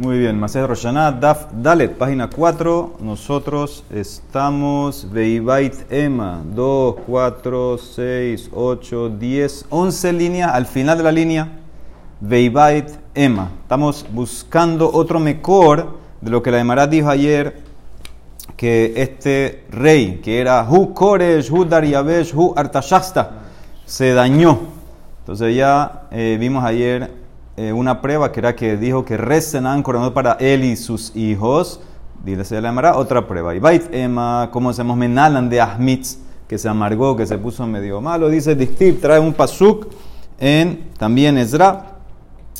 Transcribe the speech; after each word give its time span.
Muy 0.00 0.18
bien, 0.18 0.40
Masej 0.40 0.66
Roshaná, 0.66 1.12
Daf 1.12 1.52
Dalet, 1.52 1.94
página 1.94 2.30
4. 2.30 3.00
Nosotros 3.00 3.84
estamos 3.90 5.06
Veibait 5.12 5.74
Ema, 5.92 6.42
2, 6.42 6.94
4, 7.06 7.76
6, 7.76 8.50
8, 8.50 9.10
10, 9.10 9.66
11 9.68 10.12
líneas. 10.14 10.52
Al 10.54 10.64
final 10.64 10.96
de 10.96 11.04
la 11.04 11.12
línea, 11.12 11.48
Veibait 12.18 12.88
Ema. 13.14 13.50
Estamos 13.60 14.06
buscando 14.10 14.90
otro 14.90 15.20
mejor 15.20 15.98
de 16.22 16.30
lo 16.30 16.42
que 16.42 16.50
la 16.50 16.60
Emara 16.60 16.86
dijo 16.86 17.10
ayer, 17.10 17.60
que 18.56 18.94
este 18.96 19.66
rey, 19.70 20.22
que 20.24 20.40
era 20.40 20.66
Hu 20.66 20.94
Koresh, 20.94 21.50
Hu 21.52 21.66
Daryabesh, 21.66 22.34
Hu 22.34 22.54
Artashasta, 22.56 23.32
se 23.84 24.14
dañó. 24.14 24.60
Entonces 25.18 25.54
ya 25.54 26.04
eh, 26.10 26.38
vimos 26.40 26.64
ayer 26.64 27.20
eh, 27.60 27.74
una 27.74 28.00
prueba 28.00 28.32
que 28.32 28.40
era 28.40 28.56
que 28.56 28.78
dijo 28.78 29.04
que 29.04 29.18
recen 29.18 29.82
coronado 29.82 30.14
para 30.14 30.32
él 30.40 30.64
y 30.64 30.76
sus 30.76 31.14
hijos. 31.14 31.78
Dile 32.24 32.42
se 32.46 32.58
llamará 32.58 32.96
otra 32.96 33.26
prueba. 33.26 33.54
Y 33.54 33.58
Bait 33.58 33.82
Emma, 33.92 34.48
como 34.50 34.72
se 34.72 34.82
menalan 34.82 35.50
de 35.50 35.60
Ahmitz, 35.60 36.16
que 36.48 36.56
se 36.56 36.70
amargó, 36.70 37.16
que 37.16 37.26
se 37.26 37.36
puso 37.36 37.66
medio 37.66 38.00
malo. 38.00 38.30
Dice 38.30 38.54
Dictib, 38.54 38.98
trae 39.02 39.20
un 39.20 39.34
pasuk 39.34 39.88
en 40.38 40.88
también 40.96 41.36
Ezra. 41.36 41.98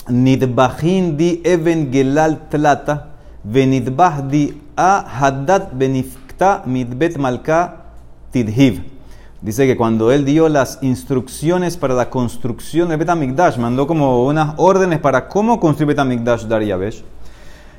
Nidbahin 0.06 1.16
di 1.16 1.41
even 1.44 1.91
gelal 1.91 2.50
tlata, 2.50 3.12
venidbah 3.42 4.20
di 4.20 4.60
a 4.77 5.00
haddad 5.00 5.72
benifta 5.72 6.62
midbet 6.66 7.16
malka 7.16 7.86
tidhiv. 8.32 8.82
Dice 9.42 9.66
que 9.66 9.76
cuando 9.76 10.12
él 10.12 10.26
dio 10.26 10.50
las 10.50 10.78
instrucciones 10.82 11.78
para 11.78 11.94
la 11.94 12.10
construcción 12.10 12.90
del 12.90 12.98
Betamikdash, 12.98 13.56
mandó 13.56 13.86
como 13.86 14.26
unas 14.26 14.52
órdenes 14.58 14.98
para 14.98 15.28
cómo 15.28 15.58
construir 15.58 15.88
Betamikdash 15.88 16.44
Dariabesh. 16.44 17.02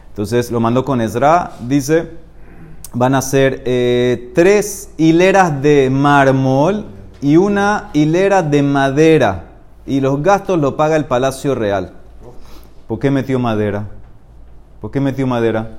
Entonces 0.10 0.50
lo 0.50 0.60
mandó 0.60 0.84
con 0.84 1.02
Ezra. 1.02 1.52
Dice, 1.68 2.10
van 2.94 3.14
a 3.14 3.22
ser 3.22 3.62
eh, 3.66 4.32
tres 4.34 4.90
hileras 4.98 5.62
de 5.62 5.90
mármol 5.92 6.86
y 7.22 7.38
una 7.38 7.92
hilera 7.94 8.42
de 8.42 8.64
madera. 8.64 9.44
Y 9.86 10.00
los 10.00 10.22
gastos 10.24 10.60
lo 10.60 10.76
paga 10.76 10.96
el 10.96 11.06
Palacio 11.06 11.54
Real. 11.54 11.94
¿Por 12.88 12.98
qué 12.98 13.12
metió 13.12 13.38
madera? 13.38 13.88
¿Por 14.82 14.90
qué 14.90 15.00
metió 15.00 15.28
madera? 15.28 15.78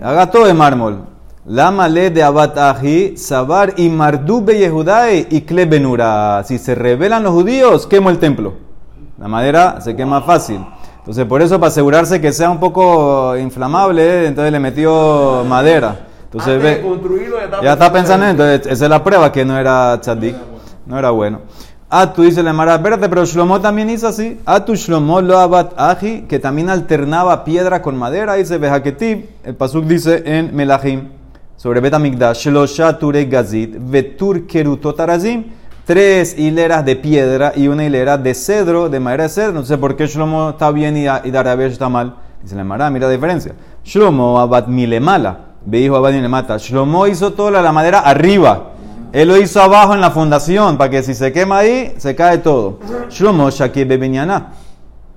Haga 0.00 0.30
todo 0.30 0.46
de 0.46 0.54
mármol. 0.54 1.13
Lama 1.46 1.88
le 1.88 2.08
de 2.08 2.22
abataji, 2.22 3.18
sabar 3.18 3.74
y 3.76 3.90
mardube 3.90 4.56
yehudae 4.56 5.26
y 5.30 5.42
klebenura. 5.42 6.42
Si 6.44 6.56
se 6.56 6.74
rebelan 6.74 7.22
los 7.22 7.32
judíos, 7.34 7.86
quemo 7.86 8.08
el 8.08 8.18
templo. 8.18 8.54
La 9.18 9.28
madera 9.28 9.78
se 9.82 9.94
quema 9.94 10.22
fácil. 10.22 10.64
Entonces, 11.00 11.26
por 11.26 11.42
eso, 11.42 11.60
para 11.60 11.68
asegurarse 11.68 12.18
que 12.18 12.32
sea 12.32 12.48
un 12.48 12.58
poco 12.58 13.36
inflamable, 13.36 14.26
entonces 14.26 14.52
le 14.52 14.58
metió 14.58 15.44
madera. 15.46 16.06
Entonces, 16.24 16.62
ve, 16.62 16.82
ya, 17.62 17.74
está 17.74 17.92
pensando 17.92 18.24
en 18.24 18.30
entonces, 18.30 18.66
esa 18.66 18.84
es 18.84 18.90
la 18.90 19.04
prueba 19.04 19.30
que 19.30 19.44
no 19.44 19.58
era 19.58 20.00
tzadik, 20.00 20.34
no 20.86 20.98
era 20.98 21.10
bueno. 21.10 21.40
Ah, 21.90 22.10
tú 22.10 22.22
dices 22.22 22.42
la 22.42 22.54
mara, 22.54 22.76
espérate, 22.76 23.06
pero 23.10 23.26
Shlomo 23.26 23.60
también 23.60 23.90
hizo 23.90 24.08
así. 24.08 24.40
Ah, 24.46 24.64
tu 24.64 24.74
Shlomo 24.76 25.20
lo 25.20 25.38
abat 25.38 25.74
aji, 25.76 26.22
que 26.22 26.38
también 26.38 26.70
alternaba 26.70 27.44
piedra 27.44 27.82
con 27.82 27.98
madera. 27.98 28.34
Dice 28.34 28.56
Bejaketib, 28.56 29.28
el 29.44 29.54
pasuk 29.54 29.84
dice 29.84 30.22
en 30.24 30.56
Melahim 30.56 31.10
sobre 31.64 31.80
Betamigdash, 31.80 32.48
Shlosha 32.48 32.98
Ture 32.98 33.24
Gazit, 33.24 33.74
Vetur 33.78 34.46
Kerutotarazim, 34.46 35.44
tres 35.86 36.38
hileras 36.38 36.84
de 36.84 36.94
piedra 36.94 37.54
y 37.56 37.68
una 37.68 37.86
hilera 37.86 38.18
de 38.18 38.34
cedro, 38.34 38.90
de 38.90 39.00
madera 39.00 39.22
de 39.22 39.28
cedro. 39.30 39.52
No 39.54 39.64
sé 39.64 39.78
por 39.78 39.96
qué 39.96 40.06
Shlomo 40.06 40.50
está 40.50 40.70
bien 40.70 40.94
y, 40.94 41.06
está 41.06 41.88
mal. 41.88 42.16
Dice 42.42 42.54
la 42.54 42.64
Mara, 42.64 42.90
mira 42.90 43.06
la 43.06 43.14
diferencia. 43.14 43.54
Shlomo 43.82 44.38
Abad 44.40 44.66
Milemala, 44.66 45.38
ve 45.64 45.80
hijo 45.80 45.96
Abad 45.96 46.12
Milemata. 46.12 46.58
Shlomo 46.58 47.06
hizo 47.06 47.32
toda 47.32 47.62
la 47.62 47.72
madera 47.72 48.00
arriba. 48.00 48.72
Él 49.10 49.28
lo 49.28 49.38
hizo 49.38 49.62
abajo 49.62 49.94
en 49.94 50.02
la 50.02 50.10
fundación, 50.10 50.76
para 50.76 50.90
que 50.90 51.02
si 51.02 51.14
se 51.14 51.32
quema 51.32 51.60
ahí, 51.60 51.94
se 51.96 52.14
cae 52.14 52.36
todo. 52.36 52.80
Shlomo 53.08 53.48
Shaki 53.48 53.84
Bebenyana. 53.84 54.52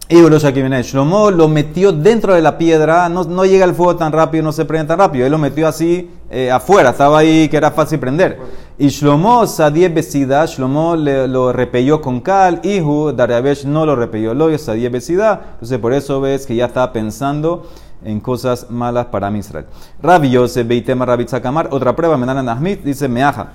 Y 0.10 0.22
Shlomo 0.22 1.32
lo 1.32 1.50
metió 1.50 1.92
dentro 1.92 2.34
de 2.34 2.42
la 2.42 2.58
piedra, 2.58 3.10
no, 3.10 3.26
no, 3.26 3.44
llega 3.44 3.66
el 3.66 3.74
fuego 3.74 3.98
tan 3.98 4.14
rápido, 4.14 4.42
no 4.42 4.54
se 4.54 4.64
prende 4.64 4.88
tan 4.88 5.00
rápido. 5.00 5.26
Él 5.26 5.32
lo 5.34 5.38
metió 5.38 5.68
así 5.68 6.10
eh, 6.32 6.50
afuera, 6.50 6.92
estaba 6.92 7.20
ahí 7.20 7.50
que 7.50 7.58
era 7.58 7.72
fácil 7.72 8.00
prender. 8.00 8.40
Y 8.78 8.88
Shlomo 8.88 9.46
Sadie 9.48 9.90
Besida, 9.90 10.46
Shlomo 10.46 10.96
le, 10.96 11.28
lo 11.28 11.52
repelló 11.52 12.00
con 12.00 12.22
cal, 12.22 12.62
Ihu 12.64 13.12
Dariabesh 13.12 13.66
no 13.66 13.86
lo 13.86 13.98
repelló, 13.98 14.34
lo 14.34 14.58
Sadie 14.58 14.88
Besida. 14.88 15.42
Entonces 15.56 15.78
por 15.78 15.92
eso 15.92 16.22
ves 16.22 16.46
que 16.46 16.56
ya 16.56 16.68
estaba 16.68 16.94
pensando 16.94 17.68
en 18.06 18.22
cosas 18.22 18.68
malas 18.70 19.08
para 19.08 19.30
Israel. 19.38 19.66
Rabbi 20.02 20.30
Yosef 20.30 20.66
Beitema 20.66 21.06
Rabbi 21.06 21.26
Tzakamar, 21.26 21.68
otra 21.72 21.94
prueba, 21.94 22.16
Menanan 22.16 22.48
Ahmit, 22.48 22.82
dice 22.82 23.10
Meaja. 23.10 23.48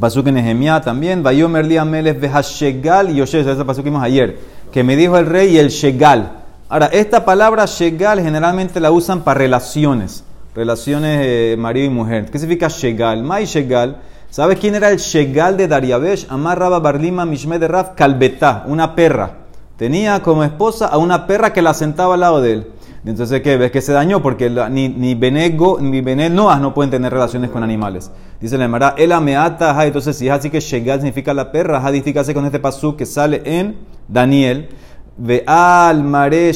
Pasuk 0.00 0.26
en 0.26 0.34
Nehemiah 0.34 0.80
también, 0.80 1.22
Vayomer 1.22 1.64
Li 1.66 1.76
Amelech 1.76 2.18
Vehashegal 2.18 3.10
y 3.10 3.16
Yosef, 3.16 3.46
ese 3.46 3.64
pasuk 3.64 3.84
que 3.84 3.90
vimos 3.90 4.02
ayer 4.02 4.61
que 4.72 4.82
me 4.82 4.96
dijo 4.96 5.18
el 5.18 5.26
rey 5.26 5.54
y 5.54 5.58
el 5.58 5.68
shegal. 5.68 6.32
Ahora, 6.68 6.86
esta 6.86 7.24
palabra 7.24 7.66
shegal 7.66 8.20
generalmente 8.20 8.80
la 8.80 8.90
usan 8.90 9.22
para 9.22 9.38
relaciones, 9.38 10.24
relaciones 10.54 11.20
eh, 11.22 11.56
marido 11.58 11.86
y 11.86 11.90
mujer. 11.90 12.30
¿Qué 12.30 12.38
significa 12.38 12.68
shegal? 12.68 13.22
Mai 13.22 13.44
shegal. 13.44 13.98
¿Sabes 14.30 14.58
quién 14.58 14.74
era 14.74 14.88
el 14.88 14.96
shegal 14.96 15.58
de 15.58 15.68
Dariabesh? 15.68 16.26
Amar 16.30 16.58
Rabba 16.58 16.80
Barlima 16.80 17.26
Mishme 17.26 17.58
de 17.58 17.68
Raf 17.68 17.90
Kalbetá, 17.94 18.64
una 18.66 18.94
perra. 18.94 19.32
Tenía 19.76 20.22
como 20.22 20.42
esposa 20.42 20.86
a 20.86 20.96
una 20.96 21.26
perra 21.26 21.52
que 21.52 21.60
la 21.60 21.74
sentaba 21.74 22.14
al 22.14 22.20
lado 22.20 22.40
de 22.40 22.52
él. 22.52 22.66
Entonces, 23.04 23.42
¿qué? 23.42 23.56
¿Ves 23.56 23.72
que 23.72 23.80
se 23.80 23.92
dañó? 23.92 24.22
Porque 24.22 24.48
ni, 24.70 24.88
ni 24.88 25.16
Benego 25.16 25.80
ni 25.80 26.00
Benel 26.00 26.32
Noah 26.32 26.60
no 26.60 26.72
pueden 26.72 26.92
tener 26.92 27.12
relaciones 27.12 27.50
con 27.50 27.64
animales. 27.64 28.12
Dice 28.40 28.56
la 28.56 28.66
Emara, 28.66 28.94
el 28.96 29.10
ameata, 29.10 29.84
entonces 29.84 30.16
si 30.16 30.28
es 30.28 30.32
así 30.32 30.50
que 30.50 30.60
Shegal 30.60 31.00
significa 31.00 31.34
la 31.34 31.50
perra, 31.50 31.84
hadísticase 31.84 32.32
con 32.32 32.46
este 32.46 32.60
pasú 32.60 32.94
que 32.94 33.04
sale 33.04 33.42
en 33.44 33.76
Daniel, 34.06 34.68
ve 35.16 35.42
al 35.46 36.04
mare 36.04 36.52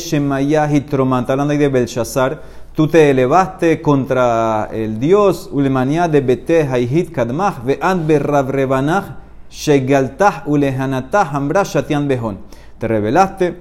troman, 0.88 1.22
está 1.22 1.32
hablando 1.32 1.50
ahí 1.50 1.58
de 1.58 1.68
Belshazzar, 1.68 2.40
tú 2.72 2.86
te 2.86 3.10
elevaste 3.10 3.82
contra 3.82 4.68
el 4.72 5.00
Dios, 5.00 5.50
ulemania 5.50 6.06
de 6.06 6.20
bete 6.20 6.62
haihit 6.62 7.10
kadmach, 7.10 7.64
ve 7.64 7.76
an 7.82 8.06
berravrebanach, 8.06 9.16
shegaltah 9.50 10.44
ulehanatah 10.46 11.34
ambra 11.34 11.64
shatian 11.64 12.06
behon. 12.06 12.38
Te 12.78 12.86
rebelaste, 12.86 13.56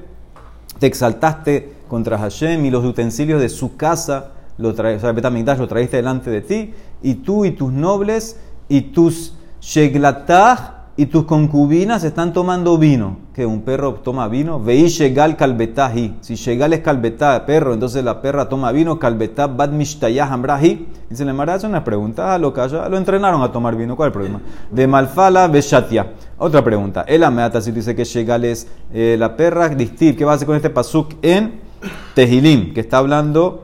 te 0.77 0.85
exaltaste 0.85 1.74
contra 1.87 2.17
Hashem 2.17 2.65
y 2.65 2.71
los 2.71 2.83
utensilios 2.85 3.41
de 3.41 3.49
su 3.49 3.75
casa, 3.75 4.31
lo 4.57 4.73
traes, 4.73 4.97
o 4.97 5.01
sea, 5.01 5.13
lo 5.55 5.67
delante 5.67 6.29
de 6.29 6.41
ti, 6.41 6.73
y 7.01 7.15
tú 7.15 7.45
y 7.45 7.51
tus 7.51 7.71
nobles 7.71 8.39
y 8.69 8.81
tus 8.81 9.35
sheglatah 9.61 10.75
y 10.97 11.07
tus 11.07 11.25
concubinas 11.25 12.05
están 12.05 12.31
tomando 12.31 12.77
vino. 12.77 13.17
Que 13.33 13.45
un 13.45 13.63
perro 13.63 13.95
toma 13.95 14.29
vino. 14.29 14.61
Veí 14.61 14.87
shegal 14.87 15.35
calbetahi. 15.35 16.17
Si 16.21 16.35
shegal 16.35 16.71
es 16.71 16.79
calbetá, 16.79 17.45
perro, 17.45 17.73
entonces 17.73 18.01
la 18.01 18.21
perra 18.21 18.47
toma 18.47 18.71
vino. 18.71 18.97
Calbetá 18.97 19.47
bad 19.47 19.71
mishtayah 19.71 20.31
hambrahi. 20.31 20.87
Dice, 21.09 21.25
le 21.25 21.51
hace 21.51 21.67
una 21.67 21.83
pregunta. 21.83 22.33
Ah, 22.33 22.37
lo, 22.37 22.53
lo 22.89 22.97
entrenaron 22.97 23.41
a 23.41 23.51
tomar 23.51 23.75
vino. 23.75 23.97
¿Cuál 23.97 24.07
es 24.07 24.15
el 24.15 24.21
problema? 24.21 24.41
De 24.71 24.87
malfala 24.87 25.49
beshatia. 25.49 26.13
Otra 26.37 26.63
pregunta. 26.63 27.03
El 27.05 27.25
ameata, 27.25 27.59
si 27.59 27.71
dice 27.71 27.93
que 27.93 28.05
shegal 28.05 28.45
es 28.45 28.67
eh, 28.93 29.17
la 29.19 29.35
perra, 29.35 29.67
distir. 29.67 30.15
¿Qué 30.15 30.23
va 30.23 30.31
a 30.31 30.35
hacer 30.35 30.47
con 30.47 30.55
este 30.55 30.69
pasuk 30.69 31.15
en 31.21 31.64
Tehilim? 32.13 32.73
Que 32.73 32.81
está 32.81 32.97
hablando 32.97 33.63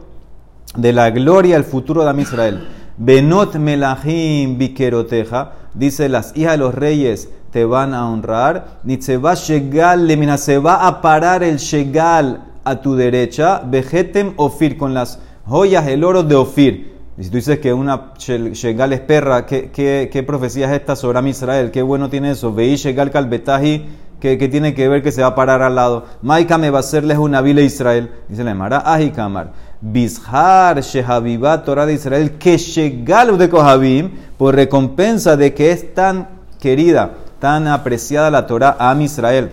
de 0.76 0.94
la 0.94 1.10
gloria, 1.10 1.58
el 1.58 1.64
futuro 1.64 2.04
de 2.04 2.10
Am 2.10 2.20
Israel. 2.20 2.68
Benot 2.98 3.56
melahim 3.56 4.58
bikeroteja 4.58 5.54
dice, 5.74 6.10
las 6.10 6.36
hijas 6.36 6.54
de 6.54 6.58
los 6.58 6.76
reyes 6.76 7.30
te 7.52 7.66
van 7.66 7.94
a 7.94 8.10
honrar. 8.10 8.80
Ni 8.84 9.02
se 9.02 9.18
va 9.18 9.32
a 9.32 9.36
se 9.36 10.58
va 10.58 10.88
a 10.88 11.02
parar 11.02 11.44
el 11.44 11.58
shegal 11.58 12.44
a 12.64 12.82
tu 12.82 12.96
derecha. 12.96 13.62
Vegetem 13.66 14.34
ofir, 14.38 14.78
con 14.78 14.94
las 14.94 15.20
joyas, 15.46 15.88
el 15.88 16.04
oro 16.04 16.24
de 16.24 16.36
ofir. 16.36 16.92
Y 17.18 17.24
si 17.24 17.30
tú 17.30 17.36
dices 17.36 17.60
que 17.60 17.74
una 17.74 18.14
shegal 18.18 18.94
es 18.94 19.02
perra, 19.02 19.46
¿qué, 19.46 19.70
qué, 19.72 20.24
profecía 20.24 20.68
es 20.68 20.80
esta 20.80 20.96
sobre 20.96 21.30
Israel? 21.30 21.72
Qué 21.72 21.82
bueno 21.82 22.10
tiene 22.10 22.32
eso. 22.32 22.54
Veí 22.54 22.76
shegal 22.76 23.12
calbetaji, 23.12 23.86
que, 24.22 24.48
tiene 24.48 24.74
que 24.74 24.88
ver 24.88 25.02
que 25.02 25.12
se 25.12 25.22
va 25.22 25.30
a 25.30 25.36
parar 25.36 25.62
al 25.64 25.76
lado. 25.76 26.06
Maika 26.22 26.58
me 26.58 26.70
va 26.70 26.78
a 26.78 26.82
hacerles 26.82 27.18
una 27.18 27.42
vila 27.42 27.62
Israel. 27.62 28.12
Dice 28.30 28.44
la 28.44 28.54
Mara, 28.54 28.84
Ajikamar. 28.86 29.52
Bishar 29.82 30.80
Shehavivat 30.80 31.66
Torah 31.66 31.88
de 31.88 31.94
Israel, 31.94 32.38
que 32.38 32.58
Shegal 32.58 33.36
de 33.38 33.50
Kohabim, 33.50 34.12
por 34.38 34.56
recompensa 34.56 35.36
de 35.36 35.56
que 35.56 35.72
es 35.72 35.96
tan 35.96 36.30
querida, 36.60 37.14
tan 37.40 37.68
apreciada 37.68 38.30
la 38.30 38.46
Torah 38.46 38.78
a 38.80 38.96
Israel. 39.02 39.52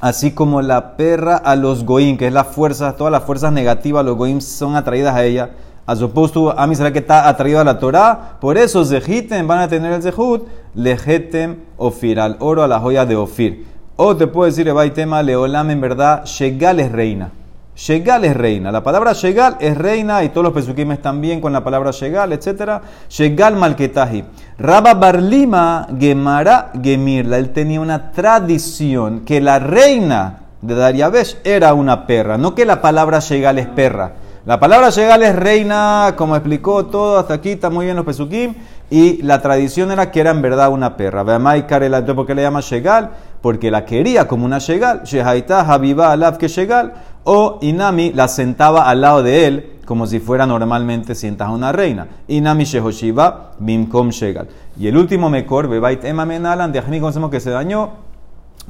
Así 0.00 0.32
como 0.32 0.60
la 0.62 0.96
perra 0.96 1.36
a 1.36 1.54
los 1.54 1.84
goim, 1.84 2.18
que 2.18 2.26
es 2.26 2.32
la 2.32 2.44
fuerza, 2.44 2.96
todas 2.96 3.12
las 3.12 3.22
fuerzas 3.22 3.52
negativas, 3.52 4.04
los 4.04 4.16
goim 4.16 4.40
son 4.40 4.74
atraídas 4.74 5.14
a 5.14 5.24
ella. 5.24 5.50
A 5.86 5.94
supuesto, 5.94 6.58
a 6.58 6.66
Israel 6.66 6.92
que 6.92 6.98
está 6.98 7.28
atraído 7.28 7.60
a 7.60 7.64
la 7.64 7.78
Torah, 7.78 8.38
por 8.40 8.58
eso 8.58 8.84
Zehitem 8.84 9.46
van 9.46 9.60
a 9.60 9.68
tener 9.68 9.92
el 9.92 10.02
Zehut, 10.02 10.48
Lehetem 10.74 11.60
Ofir, 11.76 12.18
al 12.18 12.36
oro, 12.40 12.64
a 12.64 12.68
la 12.68 12.80
joya 12.80 13.06
de 13.06 13.14
Ofir. 13.14 13.75
O 13.98 14.14
te 14.14 14.26
puedo 14.26 14.44
decir, 14.44 14.70
tema 14.92 15.22
Leolam, 15.22 15.70
en 15.70 15.80
verdad, 15.80 16.26
Shegal 16.26 16.80
es 16.80 16.92
reina. 16.92 17.30
Shegal 17.74 18.26
es 18.26 18.36
reina. 18.36 18.70
La 18.70 18.82
palabra 18.82 19.14
Shegal 19.14 19.56
es 19.58 19.76
reina 19.76 20.22
y 20.22 20.28
todos 20.28 20.44
los 20.44 20.52
pesukim 20.52 20.92
están 20.92 21.22
bien 21.22 21.40
con 21.40 21.54
la 21.54 21.64
palabra 21.64 21.92
Shegal, 21.92 22.32
etc. 22.34 22.82
Shegal 23.08 23.56
Malketahi. 23.56 24.24
Rabba 24.58 24.92
Barlima 24.94 25.86
Gemara 25.98 26.72
Gemirla. 26.82 27.38
Él 27.38 27.54
tenía 27.54 27.80
una 27.80 28.12
tradición 28.12 29.20
que 29.20 29.40
la 29.40 29.58
reina 29.58 30.40
de 30.60 30.74
Dariabesh 30.74 31.38
era 31.42 31.72
una 31.72 32.06
perra. 32.06 32.36
No 32.36 32.54
que 32.54 32.66
la 32.66 32.82
palabra 32.82 33.20
Shegal 33.20 33.58
es 33.58 33.66
perra. 33.66 34.12
La 34.44 34.60
palabra 34.60 34.90
Shegal 34.90 35.22
es 35.22 35.34
reina, 35.34 36.14
como 36.16 36.36
explicó 36.36 36.86
todo 36.86 37.18
hasta 37.18 37.34
aquí, 37.34 37.52
está 37.52 37.68
muy 37.68 37.86
bien 37.86 37.96
los 37.96 38.04
pesukim. 38.04 38.54
Y 38.90 39.20
la 39.22 39.42
tradición 39.42 39.90
era 39.90 40.12
que 40.12 40.20
era 40.20 40.30
en 40.30 40.40
verdad 40.40 40.70
una 40.70 40.96
perra. 40.96 41.24
Veamai 41.24 41.66
Karela, 41.66 42.04
¿por 42.06 42.26
qué 42.26 42.34
le 42.34 42.42
llama 42.42 42.60
Shegal? 42.60 43.10
Porque 43.46 43.70
la 43.70 43.84
quería 43.84 44.26
como 44.26 44.44
una 44.44 44.58
Shegal. 44.58 45.04
Shehaita 45.04 45.60
Habiba 45.60 46.10
Alaf 46.10 46.36
que 46.36 46.48
Shegal 46.48 46.94
o 47.22 47.60
Inami 47.62 48.12
la 48.12 48.26
sentaba 48.26 48.90
al 48.90 49.00
lado 49.02 49.22
de 49.22 49.46
él 49.46 49.72
como 49.84 50.08
si 50.08 50.18
fuera 50.18 50.46
normalmente 50.48 51.14
sientas 51.14 51.46
a 51.46 51.52
una 51.52 51.70
reina. 51.70 52.08
Inami 52.26 52.64
Shehoshiva 52.64 53.52
Bimkom 53.60 54.08
Shegal. 54.08 54.48
Y 54.76 54.88
el 54.88 54.96
último 54.96 55.30
Mekor, 55.30 55.68
Bebait 55.68 56.04
Ema 56.04 56.26
Menalan, 56.26 56.72
de 56.72 56.80
Ajmi 56.80 56.98
conocemos 56.98 57.30
que 57.30 57.38
se 57.38 57.50
dañó, 57.50 57.90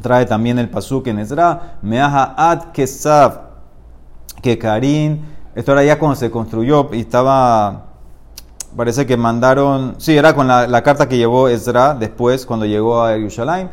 trae 0.02 0.26
también 0.26 0.58
el 0.58 0.68
pasuk 0.68 1.06
en 1.06 1.20
Ezra, 1.20 1.78
Meaha 1.80 2.34
Ad 2.36 2.72
Kesav, 2.74 3.40
que 4.42 4.58
Karin, 4.58 5.24
esto 5.54 5.72
era 5.72 5.84
ya 5.84 5.98
cuando 5.98 6.16
se 6.16 6.30
construyó 6.30 6.90
y 6.92 7.00
estaba, 7.00 7.86
parece 8.76 9.06
que 9.06 9.16
mandaron, 9.16 9.94
sí, 9.96 10.14
era 10.14 10.34
con 10.34 10.46
la, 10.46 10.82
carta 10.82 11.08
que 11.08 11.16
llevó 11.16 11.48
Ezra 11.48 11.94
después 11.94 12.44
cuando 12.44 12.66
llegó 12.66 13.02
a 13.02 13.16
Yerushalayim, 13.16 13.68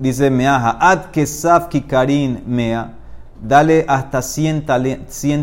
dice 0.00 0.30
Meaha 0.30 0.78
Ad 0.80 1.10
Kesav 1.12 1.68
Karin 1.86 2.42
Mea, 2.46 2.94
dale 3.40 3.84
hasta 3.88 4.22
100, 4.22 4.66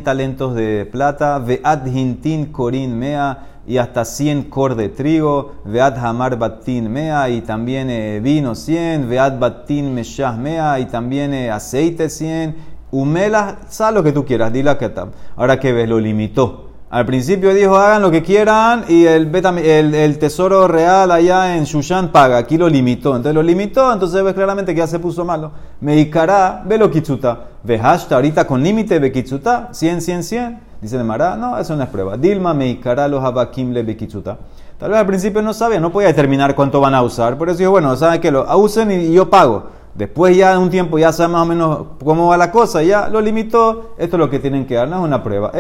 talentos 0.04 0.56
de 0.56 0.86
plata, 0.92 1.40
veat 1.40 1.88
hintin 1.88 2.52
corin 2.52 2.98
mea, 2.98 3.38
y 3.68 3.78
hasta 3.78 4.06
100 4.06 4.50
cor 4.50 4.76
de 4.76 4.90
trigo, 4.90 5.56
veat 5.66 5.98
hamar 5.98 6.38
batin 6.38 6.90
mea, 6.90 7.30
y 7.30 7.42
también 7.42 7.90
eh, 7.90 8.20
vino 8.22 8.56
100, 8.56 9.10
veat 9.10 9.40
batin 9.40 9.94
meshah 9.94 10.34
mea, 10.34 10.80
y 10.80 10.86
también 10.86 11.34
eh, 11.34 11.52
aceite 11.52 12.10
100, 12.10 12.56
humela, 12.92 13.60
sal 13.68 13.96
lo 13.96 14.04
que 14.04 14.12
tú 14.12 14.26
quieras, 14.26 14.54
dila 14.54 14.78
que 14.78 14.92
Ahora 15.36 15.60
que 15.60 15.74
ves, 15.74 15.90
lo 15.90 16.00
limitó. 16.00 16.67
Al 16.90 17.06
principio 17.06 17.54
dijo, 17.54 17.76
hagan 17.76 18.02
lo 18.02 18.10
que 18.10 18.24
quieran 18.24 18.86
y 18.88 19.06
el, 19.06 20.18
tesoro 20.20 20.70
real 20.70 21.12
allá 21.12 21.58
en 21.58 21.66
Shushan 21.66 22.14
paga. 22.14 22.38
Aquí 22.38 22.58
lo 22.58 22.70
limitó. 22.70 23.10
Entonces 23.10 23.36
lo 23.36 23.44
limitó, 23.44 23.92
entonces 23.92 24.24
ves 24.24 24.34
claramente 24.34 24.74
que 24.74 24.80
ya 24.80 24.88
se 24.88 24.98
puso 24.98 25.26
malo. 25.26 25.52
Meikara, 25.82 26.64
velo 26.66 26.90
kitsuta. 26.90 27.42
Vehashta, 27.64 28.16
ahorita 28.16 28.48
con 28.48 28.64
límite, 28.64 29.00
ve 29.00 29.12
kitsuta. 29.12 29.68
100, 29.74 30.02
100, 30.02 30.24
100. 30.24 30.60
Dice 30.82 30.98
de 30.98 31.04
Mará, 31.04 31.36
no, 31.36 31.58
eso 31.58 31.76
no 31.76 31.84
es 31.84 31.90
prueba. 31.90 32.16
Dilma 32.16 32.54
meikara 32.54 33.08
los 33.10 33.22
habakim 33.22 33.74
le 33.74 33.84
bekitsuta. 33.84 34.38
Tal 34.78 34.92
vez 34.92 35.00
al 35.00 35.08
principio 35.08 35.42
no 35.42 35.54
sabía, 35.54 35.80
no 35.80 35.92
podía 35.92 36.08
determinar 36.10 36.56
cuánto 36.56 36.80
van 36.80 36.94
a 36.94 37.02
usar. 37.02 37.38
Por 37.38 37.50
eso 37.50 37.58
dijo, 37.58 37.72
bueno, 37.72 37.96
saben 37.98 38.22
que 38.22 38.32
lo 38.32 38.46
usen 38.58 38.92
y 38.92 39.12
yo 39.12 39.30
pago. 39.30 39.72
Después 39.98 40.38
ya 40.38 40.52
de 40.52 40.60
un 40.60 40.70
tiempo 40.70 41.00
ya 41.00 41.12
sabe 41.12 41.34
más 41.34 41.42
o 41.42 41.46
menos 41.46 41.80
cómo 42.04 42.28
va 42.28 42.38
la 42.38 42.52
cosa, 42.52 42.84
ya 42.84 43.10
lo 43.10 43.20
limitó, 43.20 43.96
esto 43.98 44.16
es 44.16 44.20
lo 44.20 44.30
que 44.30 44.38
tienen 44.38 44.68
que 44.68 44.76
dar, 44.76 44.88
no 44.88 44.98
es 44.98 45.04
una 45.04 45.24
prueba. 45.24 45.52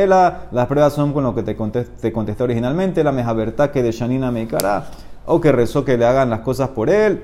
las 0.51 0.68
pruebas 0.68 0.94
son 0.94 1.12
con 1.12 1.24
lo 1.24 1.34
que 1.34 1.42
te, 1.42 1.56
contesté, 1.56 2.12
te 2.12 2.44
originalmente, 2.44 3.04
la 3.04 3.12
verdad 3.34 3.72
que 3.72 3.81
de 3.81 3.92
Shanina 3.92 4.30
Meikara, 4.30 4.86
o 5.25 5.42
que 5.42 5.51
rezó 5.51 5.84
que 5.84 5.98
le 5.98 6.06
hagan 6.06 6.30
las 6.30 6.42
cosas 6.42 6.69
por 6.69 6.92
él, 6.92 7.24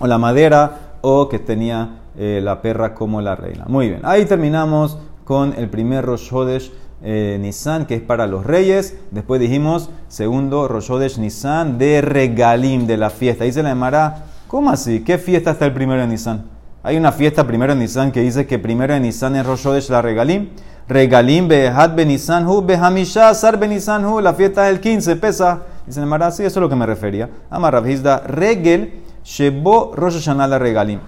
o 0.00 0.08
la 0.08 0.18
madera, 0.18 0.96
o 1.00 1.28
que 1.28 1.38
tenía 1.38 2.00
eh, 2.18 2.40
la 2.42 2.60
perra 2.60 2.92
como 2.92 3.20
la 3.20 3.36
reina. 3.36 3.66
Muy 3.68 3.88
bien, 3.88 4.00
ahí 4.02 4.24
terminamos 4.24 4.98
con 5.24 5.54
el 5.56 5.68
primer 5.68 6.04
Rosh 6.04 6.28
Hodesh 6.32 6.72
eh, 7.04 7.38
Nisan, 7.40 7.86
que 7.86 7.94
es 7.94 8.02
para 8.02 8.26
los 8.26 8.44
reyes. 8.44 8.98
Después 9.12 9.40
dijimos, 9.40 9.90
segundo 10.08 10.66
Rosh 10.66 10.90
Hodesh 10.90 11.18
Nisan, 11.18 11.78
de 11.78 12.00
regalim, 12.00 12.88
de 12.88 12.96
la 12.96 13.10
fiesta. 13.10 13.44
Ahí 13.44 13.52
se 13.52 13.62
le 13.62 13.68
llamará 13.68 14.24
¿Cómo 14.52 14.68
así? 14.68 15.00
¿Qué 15.00 15.16
fiesta 15.16 15.52
está 15.52 15.64
el 15.64 15.72
primero 15.72 16.02
de 16.02 16.06
Nisan? 16.06 16.44
Hay 16.82 16.98
una 16.98 17.10
fiesta 17.10 17.46
primero 17.46 17.72
en 17.72 17.78
Nisan 17.78 18.12
que 18.12 18.20
dice 18.20 18.46
que 18.46 18.58
primero 18.58 18.92
en 18.92 19.00
Nisan 19.00 19.34
es 19.34 19.46
Rosh 19.46 19.66
Hodesh 19.66 19.88
la 19.88 20.02
Regalim. 20.02 20.50
Regalim 20.86 21.48
behat 21.48 21.96
benisan 21.96 22.46
hu 22.46 22.60
behamisha 22.60 23.32
sar 23.32 23.58
benisan 23.58 24.04
hu. 24.04 24.20
La 24.20 24.34
fiesta 24.34 24.68
es 24.68 24.74
el 24.74 24.80
15, 24.82 25.16
pesa. 25.16 25.62
Dice 25.86 26.02
el 26.02 26.32
sí, 26.32 26.44
eso 26.44 26.44
es 26.44 26.56
lo 26.56 26.68
que 26.68 26.76
me 26.76 26.84
refería. 26.84 27.30
Amarrabhizda 27.48 28.24
regel 28.26 29.00
shebo 29.24 29.92
Rosh 29.94 30.26
la 30.26 30.58
Regalim. 30.58 31.00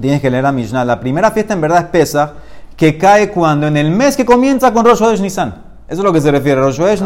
Tienes 0.00 0.20
que 0.20 0.28
leer 0.28 0.46
a 0.46 0.50
Mishnah. 0.50 0.84
La 0.84 0.98
primera 0.98 1.30
fiesta 1.30 1.54
en 1.54 1.60
verdad 1.60 1.82
es 1.82 1.90
pesa, 1.90 2.32
que 2.76 2.98
cae 2.98 3.30
cuando 3.30 3.68
en 3.68 3.76
el 3.76 3.92
mes 3.92 4.16
que 4.16 4.26
comienza 4.26 4.72
con 4.72 4.84
Rosh 4.84 5.02
Hodesh. 5.04 5.20
Eso 5.88 6.00
es 6.00 6.04
lo 6.04 6.12
que 6.12 6.20
se 6.20 6.32
refiere. 6.32 6.60
Rosh 6.60 6.80
la, 6.80 6.96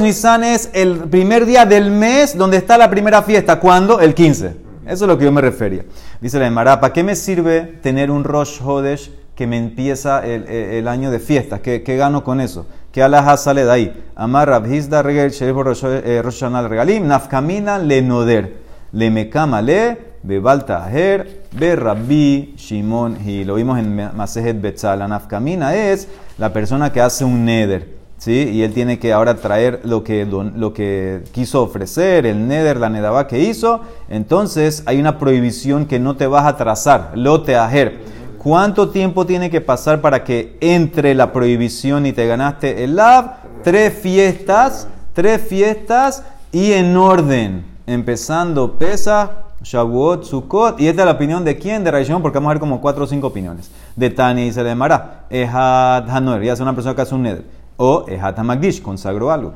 Nisan 0.00 0.44
es 0.44 0.70
el 0.72 0.98
primer 0.98 1.46
día 1.46 1.66
del 1.66 1.90
mes 1.90 2.38
donde 2.38 2.58
está 2.58 2.78
la 2.78 2.88
primera 2.88 3.22
fiesta. 3.22 3.58
¿Cuándo? 3.58 3.98
El 3.98 4.14
15. 4.14 4.46
Eso 4.86 5.04
es 5.04 5.08
lo 5.08 5.18
que 5.18 5.24
yo 5.24 5.32
me 5.32 5.40
refería. 5.40 5.82
Dice 6.20 6.38
la 6.38 6.46
Emara, 6.46 6.78
¿para 6.78 6.92
qué 6.92 7.02
me 7.02 7.16
sirve 7.16 7.62
tener 7.82 8.08
un 8.08 8.22
Rosh 8.22 8.62
Hodesh 8.62 9.10
que 9.34 9.48
me 9.48 9.58
empieza 9.58 10.24
el, 10.24 10.86
año 10.86 11.10
de 11.10 11.18
fiestas? 11.18 11.58
¿Qué, 11.58 11.96
gano 11.96 12.22
con 12.22 12.40
eso? 12.40 12.66
¿Qué 12.92 13.02
alaja 13.02 13.36
sale 13.36 13.64
de 13.64 13.72
ahí? 13.72 14.04
Amar 14.14 14.48
Rabhizda 14.48 15.02
Regel 15.02 15.32
Rosh 15.56 15.82
eh, 15.84 16.22
Regalim, 16.22 17.08
Nafkamina 17.08 17.78
Le 17.78 18.00
Noder, 18.00 18.58
Le 18.92 19.10
Mekama 19.10 19.60
Le 19.60 20.14
Bebalta 20.22 20.84
Aher, 20.84 21.43
Be 21.56 21.76
Rabbi 21.76 22.54
Shimon 22.56 23.18
y 23.24 23.44
lo 23.44 23.54
vimos 23.54 23.78
en 23.78 23.94
Masejet 24.16 24.60
Betzal. 24.60 24.98
La 24.98 25.06
nafkamina 25.06 25.76
es 25.76 26.08
la 26.36 26.52
persona 26.52 26.92
que 26.92 27.00
hace 27.00 27.24
un 27.24 27.44
neder, 27.44 27.94
¿sí? 28.18 28.50
Y 28.52 28.62
él 28.62 28.72
tiene 28.72 28.98
que 28.98 29.12
ahora 29.12 29.36
traer 29.36 29.80
lo 29.84 30.02
que, 30.02 30.26
lo 30.26 30.74
que 30.74 31.22
quiso 31.30 31.62
ofrecer, 31.62 32.26
el 32.26 32.48
neder, 32.48 32.78
la 32.78 32.90
nedaba 32.90 33.28
que 33.28 33.38
hizo. 33.38 33.82
Entonces 34.08 34.82
hay 34.86 34.98
una 34.98 35.16
prohibición 35.20 35.86
que 35.86 36.00
no 36.00 36.16
te 36.16 36.26
vas 36.26 36.44
a 36.44 36.56
trazar, 36.56 37.12
lote 37.14 37.54
aher. 37.54 38.00
¿Cuánto 38.38 38.88
tiempo 38.88 39.24
tiene 39.24 39.48
que 39.48 39.60
pasar 39.60 40.00
para 40.00 40.24
que 40.24 40.58
entre 40.60 41.14
la 41.14 41.32
prohibición 41.32 42.04
y 42.04 42.12
te 42.12 42.26
ganaste 42.26 42.82
el 42.82 42.96
lab? 42.96 43.36
Tres 43.62 43.94
fiestas, 43.94 44.88
tres 45.12 45.40
fiestas 45.40 46.24
y 46.50 46.72
en 46.72 46.96
orden. 46.96 47.64
Empezando 47.86 48.76
pesa 48.76 49.43
Shavuot, 49.62 50.24
Sukkot. 50.24 50.80
Y 50.80 50.88
esta 50.88 51.02
es 51.02 51.06
la 51.06 51.12
opinión 51.12 51.44
de 51.44 51.58
quién? 51.58 51.84
De 51.84 51.90
Raishon, 51.90 52.22
porque 52.22 52.38
vamos 52.38 52.50
a 52.50 52.54
ver 52.54 52.60
como 52.60 52.80
cuatro 52.80 53.04
o 53.04 53.06
cinco 53.06 53.28
opiniones. 53.28 53.70
De 53.96 54.10
Tani 54.10 54.46
y 54.46 54.52
se 54.52 54.62
le 54.62 54.74
Mara. 54.74 55.26
Ehad 55.30 56.08
Hanoer, 56.08 56.42
ya 56.42 56.52
es 56.52 56.60
una 56.60 56.74
persona 56.74 56.94
que 56.94 57.02
hace 57.02 57.14
un 57.14 57.22
neder. 57.22 57.44
O 57.76 58.04
Ehad 58.08 58.38
Hamagdish, 58.38 58.82
consagró 58.82 59.32
algo. 59.32 59.54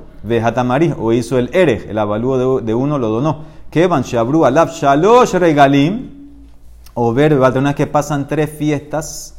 Hamarih, 0.57 0.95
o 0.99 1.13
hizo 1.13 1.39
el 1.39 1.51
Erej, 1.55 1.89
el 1.89 1.99
avalúo 1.99 2.61
de, 2.61 2.75
uno 2.75 2.99
lo 2.99 3.09
donó. 3.09 3.45
Kevan 3.71 4.03
Shabru 4.03 4.45
Alaf 4.45 4.73
Shalosh 4.73 5.35
Regalim. 5.35 6.11
O 6.95 7.13
ver, 7.15 7.35
una 7.35 7.75
que 7.75 7.87
pasan 7.87 8.27
tres 8.27 8.51
fiestas 8.51 9.37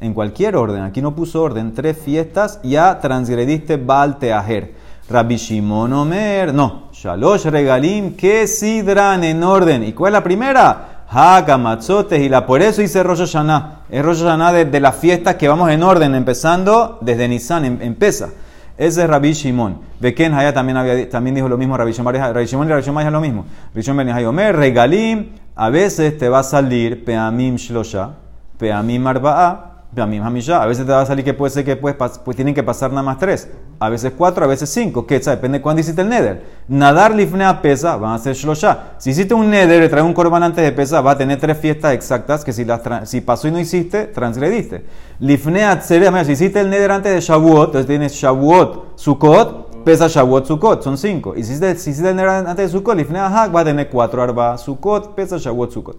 en 0.00 0.12
cualquier 0.12 0.56
orden. 0.56 0.82
Aquí 0.82 1.00
no 1.00 1.14
puso 1.14 1.42
orden. 1.42 1.72
Tres 1.72 1.96
fiestas, 1.96 2.60
ya 2.62 3.00
transgrediste 3.00 3.78
Baal 3.78 4.18
Teajer. 4.18 4.74
Rabbi 5.10 5.36
Shimon 5.36 5.92
Omer, 5.92 6.52
no, 6.52 6.88
Shalosh 6.92 7.46
Regalim, 7.46 8.14
que 8.14 8.46
sidran 8.46 9.24
en 9.24 9.42
orden. 9.42 9.84
¿Y 9.84 9.92
cuál 9.92 10.12
es 10.12 10.12
la 10.14 10.22
primera? 10.22 11.04
Hakamatzotes, 11.08 12.20
y 12.20 12.28
la 12.28 12.44
por 12.44 12.60
eso 12.60 12.82
hice 12.82 13.02
Rosh 13.02 13.20
Hashanah. 13.20 13.84
Es 13.88 14.04
Rosh 14.04 14.18
Hashanah 14.18 14.52
de, 14.64 14.80
las 14.80 14.96
fiestas 14.96 15.36
que 15.36 15.48
vamos 15.48 15.70
en 15.70 15.82
orden, 15.82 16.14
empezando 16.14 16.98
desde 17.00 17.26
Nisan, 17.26 17.64
em, 17.64 17.78
empieza. 17.80 18.28
Ese 18.76 19.02
es 19.02 19.08
Rabbi 19.08 19.32
Shimon. 19.32 19.78
Beken 19.98 20.34
Haya 20.34 20.52
también, 20.52 20.76
había, 20.76 21.08
también 21.08 21.34
dijo 21.34 21.48
lo 21.48 21.56
mismo, 21.56 21.76
Rabbi 21.78 21.92
Shimon, 21.92 22.14
Rabbi 22.14 22.44
Shimon 22.44 22.66
y 22.66 22.70
Rabbi 22.70 22.82
Shimon 22.82 23.12
lo 23.12 23.20
mismo. 23.20 23.46
Rabbi 23.72 23.80
Shimon 23.80 24.06
Ben 24.06 24.26
Omer, 24.26 24.54
Regalim, 24.54 25.30
a 25.56 25.70
veces 25.70 26.18
te 26.18 26.28
va 26.28 26.40
a 26.40 26.44
salir 26.44 27.02
Peamim 27.04 27.56
Shlosha, 27.56 28.10
Peamim 28.58 29.06
Arba'a, 29.06 29.67
a 29.96 30.66
veces 30.66 30.86
te 30.86 30.92
va 30.92 31.00
a 31.00 31.06
salir 31.06 31.24
que 31.24 31.32
puede 31.32 31.50
ser 31.50 31.64
que 31.64 31.74
pues, 31.74 31.96
pues 31.96 32.36
tienen 32.36 32.54
que 32.54 32.62
pasar 32.62 32.90
nada 32.90 33.02
más 33.02 33.18
tres. 33.18 33.48
A 33.80 33.88
veces 33.88 34.12
cuatro, 34.16 34.44
a 34.44 34.48
veces 34.48 34.68
cinco. 34.68 35.06
¿Qué? 35.06 35.18
Depende 35.18 35.58
de 35.58 35.62
cuándo 35.62 35.80
hiciste 35.80 36.02
el 36.02 36.08
neder. 36.08 36.44
Nadar 36.68 37.14
lifnea 37.14 37.62
pesa, 37.62 37.96
van 37.96 38.12
a 38.12 38.18
ser 38.18 38.34
shlosha. 38.34 38.92
Si 38.98 39.10
hiciste 39.10 39.34
un 39.34 39.50
neder 39.50 39.82
y 39.82 39.88
traes 39.88 40.04
un 40.04 40.12
corban 40.12 40.42
antes 40.42 40.62
de 40.62 40.72
pesa, 40.72 41.00
va 41.00 41.12
a 41.12 41.18
tener 41.18 41.40
tres 41.40 41.56
fiestas 41.58 41.94
exactas 41.94 42.44
que 42.44 42.52
si, 42.52 42.64
las 42.64 43.08
si 43.08 43.22
pasó 43.22 43.48
y 43.48 43.50
no 43.50 43.58
hiciste, 43.58 44.04
transgrediste. 44.04 44.84
Lifnea 45.20 45.80
si 45.80 46.32
hiciste 46.32 46.60
el 46.60 46.68
neder 46.68 46.90
antes 46.92 47.14
de 47.14 47.20
Shavuot, 47.20 47.68
entonces 47.68 47.86
tienes 47.86 48.12
Shavuot, 48.12 48.98
Sukkot, 48.98 49.84
pesa 49.84 50.06
Shavuot, 50.06 50.46
Sukkot, 50.46 50.82
son 50.82 50.98
cinco. 50.98 51.34
Y 51.34 51.42
si 51.44 51.54
hiciste, 51.54 52.10
el 52.10 52.16
neder 52.16 52.28
antes 52.28 52.56
de 52.56 52.68
Sukkot, 52.68 52.94
lifnea 52.94 53.28
hak, 53.28 53.54
va 53.54 53.60
a 53.60 53.64
tener 53.64 53.88
cuatro 53.88 54.22
arba, 54.22 54.58
Sukkot, 54.58 55.14
pesa 55.14 55.38
Shavuot, 55.38 55.72
Sukkot. 55.72 55.98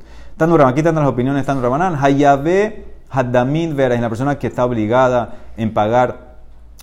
Aquí 0.65 0.79
están 0.79 0.95
las 0.95 1.07
opiniones, 1.07 1.41
están 1.41 1.61
Rabanan. 1.61 1.97
Hayabe 2.01 2.98
Haddamin 3.09 3.75
Vera 3.75 3.95
es 3.95 4.01
la 4.01 4.09
persona 4.09 4.37
que 4.37 4.47
está 4.47 4.65
obligada 4.65 5.35
en 5.57 5.73
pagar 5.73 6.29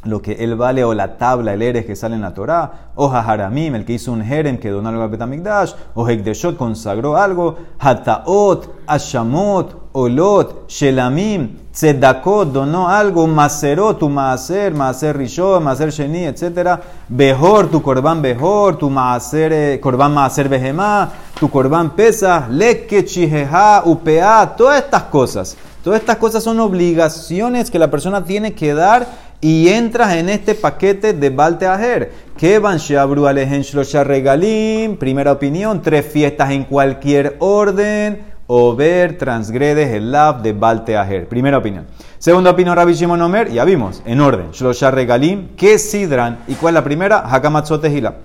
lo 0.06 0.23
que 0.23 0.33
él 0.33 0.54
vale, 0.54 0.85
o 0.85 0.95
la 0.95 1.16
tabla, 1.16 1.54
el 1.54 1.62
eres 1.62 1.85
que 1.85 1.97
sale 1.97 2.14
en 2.14 2.23
la 2.23 2.33
Torah, 2.33 2.90
o 2.95 3.09
Haharamim, 3.09 3.75
el 3.75 3.85
que 3.85 3.95
hizo 3.95 4.12
un 4.12 4.25
jerem 4.25 4.59
que 4.59 4.71
donó 4.71 4.88
algo 4.88 5.02
al 5.02 5.11
Betamikdash, 5.11 5.73
o 5.95 6.09
Hekdeshot 6.09 6.56
consagró 6.56 7.16
algo, 7.16 7.56
Hataot, 7.78 8.68
Ashamot, 8.87 9.90
Olot, 9.92 10.68
Shelamim, 10.68 11.56
Tzedakot 11.73 12.52
donó 12.52 12.88
algo, 12.88 13.26
Maserot, 13.26 13.99
tu 13.99 14.09
Maaser, 14.09 14.73
Maaser 14.75 15.16
Rishon, 15.16 15.62
Maaser 15.62 15.90
Sheni, 15.90 16.25
etc. 16.25 16.78
Behor, 17.09 17.68
tu 17.68 17.83
Korban 17.83 18.23
Behor, 18.23 18.76
tu 18.76 18.88
Maaser, 18.88 19.52
eh, 19.52 19.80
Korban 19.80 20.12
Maaser 20.12 20.49
Behemá, 20.49 21.11
tu 21.38 21.50
Korban 21.50 21.90
Pesa, 21.90 22.47
Leke, 22.50 23.04
Chiheha, 23.04 23.83
Upea, 23.85 24.54
todas 24.56 24.85
estas 24.85 25.04
cosas. 25.04 25.56
Todas 25.87 26.00
estas 26.00 26.16
cosas 26.16 26.43
son 26.43 26.59
obligaciones 26.59 27.71
que 27.71 27.78
la 27.78 27.93
persona 27.93 28.25
tiene 28.25 28.55
que 28.55 28.75
dar 28.75 29.07
y 29.40 29.69
entras 29.69 30.16
en 30.16 30.28
este 30.28 30.57
paquete 30.57 31.12
de 31.12 31.31
Balteajer. 31.31 32.11
Que 32.37 32.59
van 32.59 32.78
Shabru 32.78 33.28
Alehen 33.28 33.62
Regalim, 34.02 34.97
primera 34.97 35.31
opinión, 35.31 35.83
tres 35.83 36.05
fiestas 36.05 36.50
en 36.50 36.64
cualquier 36.64 37.37
orden, 37.38 38.21
o 38.49 38.75
ver, 38.75 39.16
transgredes 39.16 39.95
el 39.95 40.11
lab 40.11 40.43
de 40.43 40.55
Balteajer. 40.55 41.28
Primera 41.28 41.59
opinión. 41.59 41.87
Segunda 42.19 42.50
opinión, 42.50 42.75
Rabbi 42.75 42.95
Shimon 42.95 43.23
Omer, 43.23 43.52
ya 43.52 43.64
vimos, 43.64 44.02
en 44.07 44.21
orden, 44.21 44.50
Shlosha 44.50 44.90
Regalim, 44.90 45.50
que 45.55 45.78
sidran, 45.78 46.40
¿y 46.49 46.55
cuál 46.55 46.73
es 46.73 46.81
la 46.81 46.85
primera? 46.85 47.33
Hakamatzot 47.33 47.85
Hila. 47.85 48.16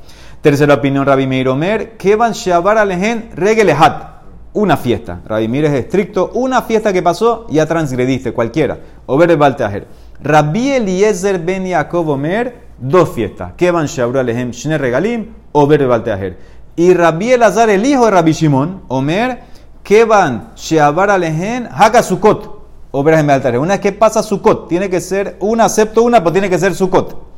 Tercera 0.42 0.74
opinión, 0.74 1.06
Rabbi 1.06 1.28
Meir 1.28 1.50
Omer, 1.50 1.92
que 1.96 2.16
van 2.16 2.32
Shabar 2.32 2.80
Alehen 2.80 3.30
Regelehat 3.36 4.21
una 4.54 4.78
fiesta. 4.78 5.22
Rabbi 5.26 5.48
Meir 5.48 5.66
es 5.66 5.74
estricto, 5.74 6.32
una 6.34 6.62
fiesta 6.62 6.92
que 6.92 7.02
pasó, 7.02 7.48
ya 7.50 7.66
transgrediste, 7.66 8.34
cualquiera. 8.34 8.80
O 9.06 9.18
ver 9.18 9.32
el 9.32 9.38
Balteajer. 9.38 9.88
Rabbi 10.22 10.72
Eliezer 10.72 11.40
ben 11.40 11.66
Yaakov 11.66 12.10
Omer, 12.10 12.56
dos 12.80 13.10
fiestas. 13.10 13.54
Kevan 13.56 13.86
Shabru 13.86 14.20
Alehem 14.20 14.52
Shne 14.52 14.78
Regalim, 14.78 15.28
Ober 15.52 15.88
Balteajer. 15.88 16.38
Y 16.76 16.94
Rabbi 16.94 17.32
Elazar, 17.32 17.70
el 17.70 17.86
hijo 17.86 18.06
de 18.06 18.12
Rabbi 18.12 18.32
Shimon, 18.32 18.82
Omer, 18.88 19.40
Kevan 19.84 20.52
Shabar 20.56 21.10
Alehem 21.10 21.68
Haga 21.72 22.04
Sukot, 22.04 22.62
Ober 22.92 23.24
Balteajer. 23.26 23.60
Una 23.60 23.74
vez 23.74 23.82
que 23.82 23.92
pasa 23.92 24.22
Sukot, 24.22 24.68
tiene 24.68 24.90
que 24.90 25.02
ser 25.02 25.38
una, 25.40 25.66
acepto 25.66 26.04
una, 26.04 26.20
pero 26.20 26.34
tiene 26.34 26.50
que 26.50 26.60
ser 26.60 26.76
Sukot. 26.76 27.30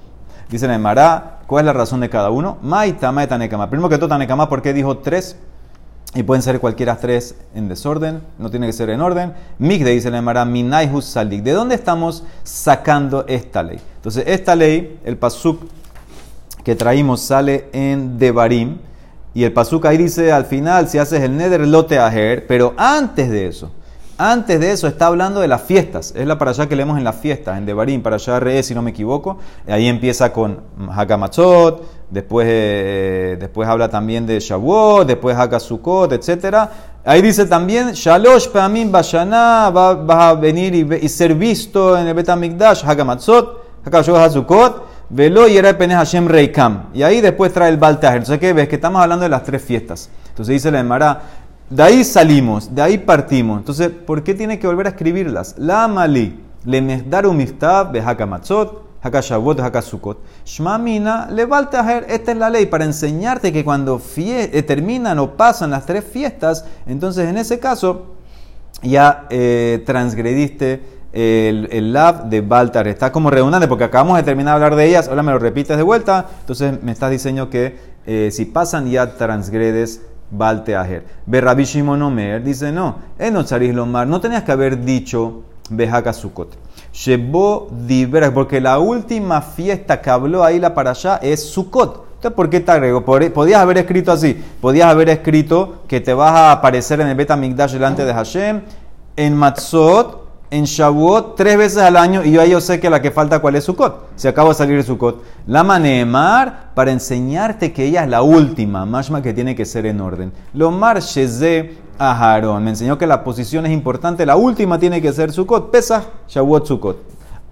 Dice 0.50 0.66
en 0.66 0.82
Mará, 0.82 1.40
¿cuál 1.48 1.62
es 1.62 1.66
la 1.68 1.74
razón 1.74 2.00
de 2.00 2.10
cada 2.10 2.30
uno? 2.30 2.58
Maita, 2.62 3.12
Maita 3.12 3.38
Nekama. 3.38 3.70
Primero 3.70 3.90
que 3.90 3.98
todo, 3.98 4.10
Tanekama, 4.10 4.50
¿por 4.50 4.62
qué 4.62 4.74
dijo 4.74 4.98
tres? 4.98 5.38
Y 6.16 6.24
pueden 6.24 6.44
ser 6.44 6.60
cualquiera 6.60 6.98
tres 6.98 7.36
en 7.56 7.68
desorden, 7.68 8.22
no 8.38 8.52
tiene 8.52 8.68
que 8.68 8.74
ser 8.74 8.90
en 8.90 9.02
orden. 9.02 9.34
Migde 9.58 9.92
dice 9.92 10.12
la 10.12 10.20
Emara, 10.20 10.46
Minaihus 10.46 11.06
Salik. 11.06 11.42
¿De 11.42 11.52
dónde 11.52 11.76
estamos 11.76 12.24
sacando 12.44 13.26
esta 13.28 13.64
ley? 13.64 13.80
Entonces, 13.96 14.24
esta 14.28 14.56
ley, 14.56 15.00
el 15.06 15.18
pasuk 15.18 15.62
que 16.64 16.76
traímos 16.76 17.22
sale 17.22 17.70
en 17.74 18.18
Devarim, 18.20 18.78
y 19.34 19.44
el 19.44 19.52
pasuk 19.52 19.86
ahí 19.86 19.98
dice 19.98 20.32
al 20.32 20.46
final, 20.46 20.88
si 20.88 21.00
haces 21.00 21.22
el 21.22 21.36
neder, 21.36 21.68
lote 21.68 21.98
aher, 21.98 22.46
pero 22.46 22.76
antes 22.78 23.32
de 23.32 23.48
eso, 23.48 23.72
antes 24.18 24.60
de 24.60 24.72
eso 24.72 24.88
está 24.88 25.08
hablando 25.08 25.40
de 25.40 25.48
las 25.48 25.62
fiestas. 25.62 26.14
Es 26.16 26.28
la 26.28 26.38
para 26.38 26.52
allá 26.52 26.68
que 26.68 26.76
leemos 26.76 26.98
en 26.98 27.04
las 27.04 27.16
fiestas, 27.16 27.58
en 27.58 27.66
Devarim, 27.66 28.02
para 28.02 28.18
allá 28.18 28.40
re, 28.40 28.62
si 28.64 28.76
no 28.76 28.82
me 28.82 28.92
equivoco. 28.92 29.38
Ahí 29.68 29.88
empieza 29.88 30.32
con 30.32 30.62
Hakamatzot, 30.90 31.84
después, 32.10 32.48
eh, 32.50 33.38
después 33.40 33.68
habla 33.68 33.90
también 33.90 34.26
de 34.26 34.40
Shavuot, 34.40 35.08
después 35.08 35.36
Hakasukot, 35.36 36.12
etc. 36.14 36.70
Ahí 37.04 37.22
dice 37.22 37.46
también, 37.46 37.92
Shalosh 37.94 38.50
Pamim 38.50 38.92
Bashana, 38.92 39.70
va, 39.70 40.30
a 40.30 40.34
venir 40.36 40.76
y, 40.76 41.10
ser 41.10 41.34
visto 41.36 41.98
en 41.98 42.08
el 42.08 42.14
Betamikdash, 42.14 42.86
Hakamatzot, 42.86 43.84
Hakashot 43.86 44.16
Hazukot, 44.16 44.94
Velo 45.10 45.48
y 45.48 45.58
era 45.58 45.78
Penez 45.78 45.98
Hashem 45.98 46.28
Reikam. 46.28 46.86
Y 46.94 47.04
ahí 47.04 47.22
después 47.22 47.54
trae 47.54 47.70
el 47.70 47.78
Baltajer. 47.78 48.18
Entonces, 48.18 48.40
¿qué 48.40 48.54
ves? 48.54 48.68
Que 48.68 48.76
estamos 48.76 49.02
hablando 49.02 49.24
de 49.24 49.30
las 49.30 49.44
tres 49.44 49.62
fiestas. 49.62 50.10
Entonces 50.30 50.54
dice 50.54 50.72
la 50.72 50.80
Emara, 50.80 51.22
de 51.74 51.84
ahí 51.84 52.04
salimos, 52.04 52.74
de 52.74 52.82
ahí 52.82 52.98
partimos. 53.00 53.58
Entonces, 53.58 53.90
¿por 53.90 54.24
qué 54.24 54.34
tiene 54.34 54.60
que 54.60 54.68
volver 54.68 54.86
a 54.86 54.90
escribirlas? 54.90 55.56
La 55.58 55.88
Mali, 55.88 56.40
le 56.66 56.80
un 57.28 57.38
mistab 57.38 57.92
de 57.92 58.00
Hakamatzot, 58.00 58.84
Hakashavot, 59.02 59.60
Hakasukot. 59.60 60.20
Shmamina, 60.46 61.28
le. 61.32 61.48
Esta 62.08 62.32
es 62.32 62.38
la 62.38 62.50
ley 62.50 62.68
para 62.68 62.86
enseñarte 62.86 63.52
que 63.52 63.64
cuando 63.64 64.00
eh, 64.18 64.64
terminan 64.64 65.18
o 65.20 65.36
pasan 65.36 65.72
las 65.72 65.86
tres 65.86 66.04
fiestas, 66.04 66.66
entonces 66.86 67.28
en 67.28 67.38
ese 67.38 67.60
caso 67.60 68.16
ya 68.82 69.26
eh, 69.30 69.82
transgrediste 69.86 70.84
el, 71.12 71.68
el, 71.72 71.92
lab 71.92 72.30
de 72.30 72.42
Baltar. 72.42 72.88
Está 72.88 73.12
como 73.12 73.30
redundante 73.30 73.68
porque 73.68 73.84
acabamos 73.84 74.18
de 74.18 74.24
terminar 74.24 74.60
de 74.60 74.66
hablar 74.66 74.78
de 74.78 74.88
ellas. 74.88 75.08
Ahora 75.08 75.24
me 75.24 75.32
lo 75.32 75.40
repites 75.40 75.76
de 75.76 75.84
vuelta. 75.84 76.28
Entonces 76.42 76.82
me 76.84 76.92
estás 76.92 77.12
diciendo 77.12 77.50
que 77.50 77.78
eh, 78.06 78.30
si 78.32 78.46
pasan 78.46 78.90
ya 78.90 79.16
transgredes 79.18 80.02
Balteajer. 80.32 81.06
Ve 81.26 81.42
Rabbi 81.42 81.64
Shimon 81.64 82.02
Omer, 82.02 82.44
dice 82.44 82.72
no, 82.72 82.98
en 83.20 83.76
Lomar, 83.76 84.08
no 84.08 84.20
tenías 84.20 84.44
que 84.44 84.52
haber 84.52 84.84
dicho 84.84 85.44
Bejaka 85.70 86.14
Sukkot. 86.14 86.58
Shebo 86.92 87.70
Diveras, 87.88 88.32
porque 88.32 88.62
la 88.62 88.80
última 88.80 89.42
fiesta 89.42 90.02
que 90.02 90.10
habló 90.10 90.44
ahí 90.44 90.60
la 90.60 90.74
para 90.74 90.92
allá 90.92 91.18
es 91.22 91.50
Sukkot. 91.50 92.06
Entonces, 92.16 92.36
¿por 92.36 92.50
qué 92.50 92.60
te 92.62 92.72
agrego? 92.72 93.04
Podías 93.04 93.62
haber 93.62 93.80
escrito 93.80 94.12
así, 94.12 94.42
podías 94.62 94.88
haber 94.88 95.10
escrito 95.10 95.84
que 95.88 96.00
te 96.00 96.14
vas 96.14 96.32
a 96.32 96.52
aparecer 96.54 97.02
en 97.02 97.08
el 97.08 97.16
Betamigdash 97.16 97.74
delante 97.74 98.06
de 98.06 98.14
Hashem, 98.14 98.62
en 99.16 99.36
Matzot, 99.36 100.23
en 100.54 100.66
Shavuot 100.66 101.36
tres 101.36 101.58
veces 101.58 101.80
al 101.80 101.98
año 101.98 102.24
y 102.24 102.32
yo 102.32 102.40
ahí 102.40 102.52
yo 102.52 102.62
sé 102.62 102.80
que 102.80 102.88
la 102.88 103.02
que 103.02 103.10
falta 103.10 103.40
cuál 103.40 103.56
es 103.56 103.64
Sukkot. 103.64 104.10
Se 104.16 104.28
acaba 104.28 104.50
de 104.50 104.56
salir 104.56 104.84
Sukkot. 104.84 105.24
La 105.48 105.64
manemar 105.64 106.70
para 106.76 106.92
enseñarte 106.92 107.74
que 107.74 107.86
ella 107.86 108.04
es 108.04 108.10
la 108.10 108.22
última, 108.22 108.86
mashma 108.86 109.24
que 109.24 109.34
tiene 109.34 109.56
que 109.56 109.66
ser 109.66 109.88
en 109.88 110.00
orden. 110.00 110.32
Lo 110.54 110.70
mar 110.70 111.00
sheze 111.00 111.78
aharon. 111.98 112.64
Me 112.64 112.70
enseñó 112.70 113.00
que 113.00 113.08
la 113.08 113.24
posición 113.24 113.66
es 113.66 113.72
importante. 113.72 114.28
La 114.28 114.36
última 114.36 114.78
tiene 114.78 115.02
que 115.02 115.12
ser 115.12 115.32
Sukkot. 115.32 115.72
Pesa 115.72 116.04
Shavuot 116.28 116.68
Sukkot. 116.68 116.98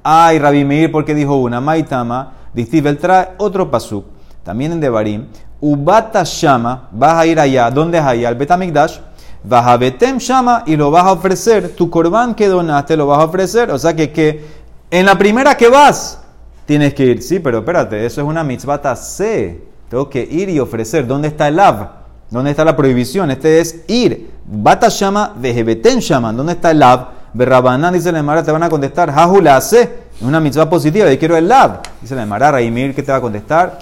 Ay, 0.03 0.37
Rabbi 0.37 0.63
Meir, 0.63 0.91
porque 0.91 1.15
dijo 1.15 1.37
una. 1.37 1.59
Maitama, 1.59 2.33
Distiv, 2.53 2.99
trae 2.99 3.29
otro 3.39 3.71
pasuk. 3.71 4.05
También 4.43 4.73
en 4.73 4.79
Devarim. 4.79 5.25
Ubata 5.59 6.21
Shama, 6.23 6.89
vas 6.91 7.15
a 7.15 7.25
ir 7.25 7.39
allá. 7.39 7.71
¿Dónde 7.71 7.97
es 7.97 8.03
allá? 8.03 8.27
Al 8.29 8.35
Betamigdash 8.35 8.99
Vajabetem 9.43 10.17
Shama 10.17 10.63
y 10.65 10.75
lo 10.75 10.91
vas 10.91 11.05
a 11.05 11.13
ofrecer. 11.13 11.75
Tu 11.75 11.89
corbán 11.89 12.35
que 12.35 12.47
donaste 12.47 12.95
lo 12.95 13.07
vas 13.07 13.19
a 13.19 13.25
ofrecer. 13.25 13.71
O 13.71 13.79
sea 13.79 13.95
que, 13.95 14.11
que 14.11 14.43
en 14.91 15.05
la 15.05 15.17
primera 15.17 15.55
que 15.55 15.69
vas, 15.69 16.19
tienes 16.65 16.93
que 16.93 17.05
ir. 17.05 17.23
Sí, 17.23 17.39
pero 17.39 17.59
espérate, 17.59 18.05
eso 18.05 18.21
es 18.21 18.27
una 18.27 18.43
mitzvah 18.43 18.95
C. 18.95 19.63
Tengo 19.89 20.09
que 20.09 20.21
ir 20.21 20.49
y 20.49 20.59
ofrecer. 20.59 21.07
¿Dónde 21.07 21.27
está 21.27 21.47
el 21.47 21.55
lav? 21.57 21.89
¿Dónde 22.29 22.51
está 22.51 22.63
la 22.63 22.75
prohibición? 22.75 23.31
Este 23.31 23.59
es 23.59 23.83
ir. 23.87 24.31
Bata 24.45 24.87
Shama, 24.89 25.33
Vejebetem 25.35 25.99
Shama. 25.99 26.31
¿Dónde 26.31 26.53
está 26.53 26.71
el 26.71 26.79
lav? 26.79 27.07
Berrabanán 27.33 27.93
dice 27.93 28.11
la 28.11 28.19
Emara, 28.19 28.43
te 28.43 28.51
van 28.51 28.63
a 28.63 28.69
contestar. 28.69 29.11
Jahula 29.11 29.59
C. 29.61 29.81
Es 30.15 30.21
una 30.21 30.39
mitzvah 30.39 30.69
positiva. 30.69 31.11
Yo 31.11 31.19
quiero 31.19 31.35
el 31.35 31.47
lav. 31.47 31.81
Dice 32.01 32.15
la 32.15 32.23
Emara, 32.23 32.51
Raimir, 32.51 32.93
¿qué 32.93 33.03
te 33.03 33.11
va 33.11 33.17
a 33.17 33.21
contestar? 33.21 33.79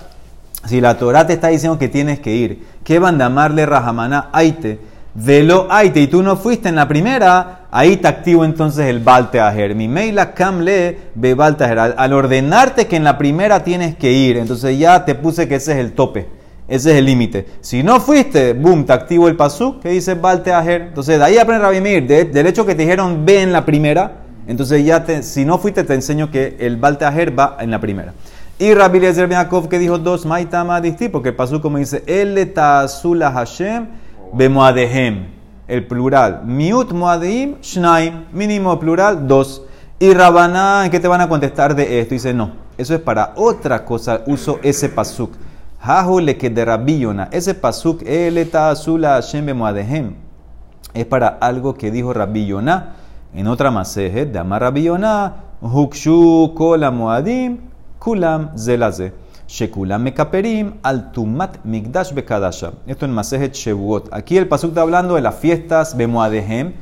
Si 0.65 0.81
la 0.81 0.97
Torah 0.97 1.25
te 1.25 1.33
está 1.33 1.47
diciendo 1.47 1.79
que 1.79 1.87
tienes 1.87 2.19
que 2.19 2.35
ir, 2.35 2.65
¿qué 2.83 2.99
van 2.99 3.15
a 3.15 3.25
llamarle 3.25 3.65
Rahamana 3.65 4.29
Aite? 4.33 4.79
Velo 5.13 5.67
aite, 5.69 6.01
y 6.01 6.07
tú 6.07 6.21
no 6.21 6.37
fuiste 6.37 6.69
en 6.69 6.75
la 6.75 6.87
primera, 6.87 7.61
ahí 7.71 7.97
te 7.97 8.07
activo 8.07 8.45
entonces 8.45 8.85
el 8.87 8.99
balteajer. 8.99 9.73
Mi 9.75 9.87
maila 9.87 10.33
camle 10.33 10.97
be 11.15 11.33
balteajer. 11.33 11.79
Al, 11.79 12.13
ordenarte 12.13 12.87
que 12.87 12.95
en 12.95 13.03
la 13.03 13.17
primera 13.17 13.63
tienes 13.63 13.95
que 13.95 14.11
ir, 14.11 14.37
entonces 14.37 14.77
ya 14.77 15.05
te 15.05 15.15
puse 15.15 15.47
que 15.47 15.55
ese 15.55 15.71
es 15.71 15.77
el 15.79 15.93
tope, 15.93 16.27
ese 16.67 16.91
es 16.91 16.97
el 16.97 17.05
límite. 17.05 17.47
Si 17.61 17.81
no 17.81 17.99
fuiste, 17.99 18.53
boom, 18.53 18.85
te 18.85 18.93
activo 18.93 19.27
el 19.27 19.35
pasú 19.35 19.79
que 19.79 19.89
dice 19.89 20.13
balteajer. 20.13 20.81
Entonces 20.81 21.17
de 21.17 21.25
ahí 21.25 21.37
aprende 21.39 21.65
a 21.65 21.71
vivir, 21.71 22.05
del 22.07 22.47
hecho 22.47 22.65
que 22.65 22.75
te 22.75 22.83
dijeron 22.83 23.25
ve 23.25 23.41
en 23.41 23.51
la 23.51 23.65
primera, 23.65 24.21
entonces 24.47 24.85
ya 24.85 25.03
te, 25.03 25.23
si 25.23 25.43
no 25.43 25.57
fuiste, 25.57 25.83
te 25.83 25.95
enseño 25.95 26.29
que 26.29 26.55
el 26.59 26.77
balteajer 26.77 27.37
va 27.37 27.57
en 27.59 27.71
la 27.71 27.81
primera. 27.81 28.13
Y 28.59 28.73
Rabbi 28.73 28.99
Lezer 28.99 29.29
que 29.69 29.79
dijo 29.79 29.97
dos, 29.97 30.25
maitama 30.25 30.81
porque 31.11 31.29
el 31.29 31.35
pasú 31.35 31.61
como 31.61 31.77
dice, 31.77 32.03
el 32.05 32.51
azula 32.57 33.31
Hashem 33.31 33.87
Bemoadehem, 34.33 35.27
el 35.67 35.88
plural. 35.88 36.41
Miut 36.45 36.91
moadeim, 36.91 37.55
shnaim, 37.62 38.25
mínimo 38.33 38.79
plural, 38.79 39.27
dos. 39.27 39.63
Y 40.00 40.13
Rabaná, 40.13 40.86
¿en 40.86 40.91
qué 40.91 41.00
te 41.00 41.07
van 41.07 41.21
a 41.21 41.27
contestar 41.27 41.75
de 41.75 42.00
esto? 42.00 42.13
Dice, 42.13 42.33
no, 42.33 42.51
eso 42.77 42.95
es 42.95 43.01
para 43.01 43.33
otra 43.36 43.83
cosa, 43.83 44.21
uso 44.27 44.59
ese 44.63 44.88
pasuk. 44.89 45.33
le 46.21 46.38
que 46.38 46.50
de 46.50 46.63
Rabiyona, 46.63 47.27
ese 47.31 47.53
pasuk, 47.53 48.01
eleta 48.03 48.69
azula 48.69 49.15
Hashem 49.15 49.45
bemoadehem, 49.45 50.13
es 50.93 51.05
para 51.05 51.27
algo 51.27 51.74
que 51.74 51.91
dijo 51.91 52.13
Rabiyona 52.13 52.95
en 53.33 53.48
otra 53.48 53.71
maseje, 53.71 54.25
de 54.25 54.39
Amar 54.39 54.62
Rabiyona, 54.62 55.33
hukshu 55.62 56.53
kola 56.55 56.91
moadim, 56.91 57.57
kulam 58.00 58.57
zelaze. 58.57 59.12
Shekulam 59.49 60.03
mekaperim 60.03 60.73
al 60.83 61.11
tumat 61.11 61.57
bekadasha. 61.63 62.73
Esto 62.85 63.05
en 63.05 63.11
Masejet 63.11 63.55
Shevuot. 63.55 64.09
Aquí 64.13 64.37
el 64.37 64.47
pasuk 64.47 64.69
está 64.69 64.81
hablando 64.81 65.15
de 65.15 65.21
las 65.21 65.35
fiestas 65.35 65.97
Bemoadehem. 65.97 66.73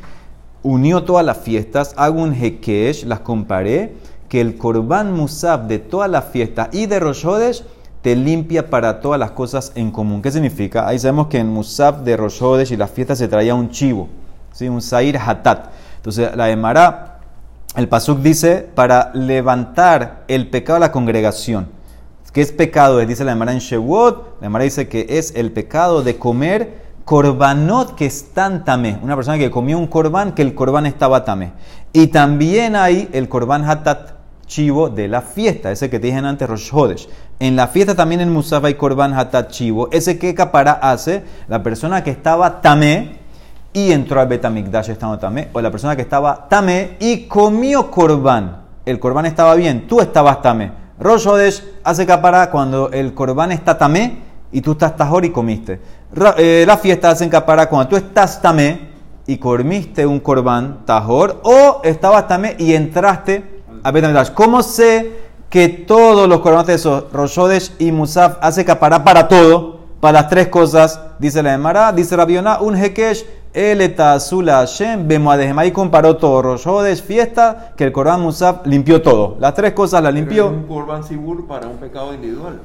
Unió 0.63 1.03
todas 1.03 1.25
las 1.25 1.37
fiestas, 1.37 1.93
hago 1.95 2.21
un 2.21 2.33
hekesh, 2.33 3.05
las 3.05 3.21
comparé. 3.21 3.95
que 4.27 4.41
el 4.41 4.57
Korban 4.57 5.13
Musab 5.13 5.67
de 5.67 5.79
todas 5.79 6.11
las 6.11 6.25
fiestas 6.25 6.67
y 6.73 6.85
de 6.87 6.99
Rosh 6.99 7.25
Hodesh 7.25 7.63
te 8.01 8.13
limpia 8.13 8.69
para 8.69 8.99
todas 8.99 9.17
las 9.17 9.31
cosas 9.31 9.71
en 9.75 9.89
común. 9.89 10.21
¿Qué 10.21 10.31
significa? 10.31 10.85
Ahí 10.85 10.99
sabemos 10.99 11.27
que 11.27 11.37
en 11.37 11.47
Musab 11.47 12.03
de 12.03 12.17
Rosh 12.17 12.43
Hodesh 12.43 12.73
y 12.73 12.75
las 12.75 12.91
fiestas 12.91 13.19
se 13.19 13.29
traía 13.29 13.55
un 13.55 13.69
chivo, 13.69 14.09
¿sí? 14.51 14.67
un 14.67 14.81
Sair 14.81 15.17
Hatat. 15.17 15.69
Entonces 15.95 16.35
la 16.35 16.49
Emara, 16.49 17.19
el 17.77 17.87
Pasuk 17.87 18.19
dice, 18.19 18.67
para 18.75 19.11
levantar 19.13 20.25
el 20.27 20.49
pecado 20.49 20.75
de 20.75 20.81
la 20.81 20.91
congregación. 20.91 21.76
¿Qué 22.37 22.43
es 22.43 22.51
pecado? 22.51 23.03
Dice 23.03 23.23
la 23.23 23.31
Emara 23.31 23.51
en 23.51 23.57
Shewot, 23.57 24.37
la 24.41 24.45
Emara 24.45 24.63
dice 24.63 24.87
que 24.87 25.07
es 25.09 25.33
el 25.35 25.51
pecado 25.51 26.03
de 26.03 26.17
comer 26.19 26.83
korbanot 27.03 27.95
que 27.95 28.05
están 28.05 28.63
tamé. 28.63 28.99
Una 29.01 29.15
persona 29.15 29.39
que 29.39 29.49
comió 29.49 29.75
un 29.75 29.87
korban 29.87 30.33
que 30.33 30.43
el 30.43 30.53
korban 30.53 30.85
estaba 30.85 31.25
tamé. 31.25 31.53
Y 31.93 32.09
también 32.09 32.75
hay 32.75 33.09
el 33.11 33.27
korban 33.27 33.67
hatat 33.67 34.11
chivo 34.45 34.89
de 34.89 35.07
la 35.07 35.23
fiesta, 35.23 35.71
ese 35.71 35.89
que 35.89 35.97
te 35.97 36.05
dije 36.05 36.19
antes, 36.19 36.47
Rosh 36.47 36.69
Hodesh. 36.71 37.09
En 37.39 37.55
la 37.55 37.69
fiesta 37.69 37.95
también 37.95 38.21
en 38.21 38.31
Musaf 38.31 38.65
hay 38.65 38.75
korban 38.75 39.15
hatat 39.15 39.49
chivo. 39.49 39.89
Ese 39.91 40.19
que 40.19 40.35
capara 40.35 40.73
hace 40.73 41.23
la 41.47 41.63
persona 41.63 42.03
que 42.03 42.11
estaba 42.11 42.61
tamé 42.61 43.17
y 43.73 43.91
entró 43.91 44.21
al 44.21 44.27
Betamikdash 44.27 44.91
estando 44.91 45.17
tamé, 45.17 45.49
o 45.53 45.59
la 45.59 45.71
persona 45.71 45.95
que 45.95 46.03
estaba 46.03 46.47
tamé 46.47 46.97
y 46.99 47.23
comió 47.23 47.89
korban. 47.89 48.61
El 48.85 48.99
korban 48.99 49.25
estaba 49.25 49.55
bien, 49.55 49.87
tú 49.87 50.01
estabas 50.01 50.43
tamé. 50.43 50.85
Rosh 50.99 51.27
Hodesh 51.27 51.63
hace 51.83 52.05
capara 52.05 52.49
cuando 52.49 52.89
el 52.91 53.13
korban 53.13 53.51
está 53.51 53.77
tamé 53.77 54.19
y 54.51 54.61
tú 54.61 54.71
estás 54.71 54.95
tajor 54.95 55.25
y 55.25 55.29
comiste. 55.29 55.79
Eh, 56.37 56.63
la 56.65 56.77
fiesta 56.77 57.11
hacen 57.11 57.29
capara 57.29 57.69
cuando 57.69 57.89
tú 57.89 57.95
estás 57.97 58.41
tamé 58.41 58.89
y 59.27 59.37
comiste 59.37 60.05
un 60.05 60.19
corbán 60.19 60.85
tajor 60.85 61.41
o 61.43 61.81
estabas 61.83 62.27
tamé 62.27 62.55
y 62.57 62.73
entraste 62.73 63.61
a 63.83 63.91
Betamigdash. 63.91 64.31
¿Cómo 64.31 64.63
sé 64.63 65.27
que 65.49 65.67
todos 65.69 66.27
los 66.27 66.39
corbanes 66.39 66.67
de 66.67 66.73
esos, 66.75 67.11
Roshodesh 67.13 67.73
y 67.77 67.91
Musaf, 67.91 68.37
hace 68.41 68.65
capara 68.65 69.03
para 69.03 69.27
todo? 69.27 69.77
Para 69.99 70.21
las 70.21 70.29
tres 70.29 70.47
cosas, 70.47 70.99
dice 71.19 71.43
la 71.43 71.53
Emara, 71.53 71.91
dice 71.91 72.15
Rabiona, 72.15 72.59
un 72.59 72.75
hekesh, 72.75 73.25
el 73.57 73.81
etazula 73.81 74.57
Hashem, 74.57 75.07
bemoadehem. 75.07 75.57
Ahí 75.57 75.71
comparó 75.71 76.15
todo, 76.15 76.43
Roshodesh, 76.43 77.01
fiesta, 77.01 77.73
que 77.75 77.85
el 77.85 77.91
Corban 77.91 78.21
Musaf 78.21 78.67
limpió 78.67 79.01
todo. 79.01 79.35
Las 79.39 79.55
tres 79.55 79.73
cosas 79.73 80.03
las 80.03 80.13
limpió. 80.13 80.45
Es 80.45 80.51
un 80.51 80.63
Corban 80.67 81.03
Sibur 81.03 81.47
para 81.47 81.65
un 81.65 81.77
pecado 81.77 82.13
individual. 82.13 82.59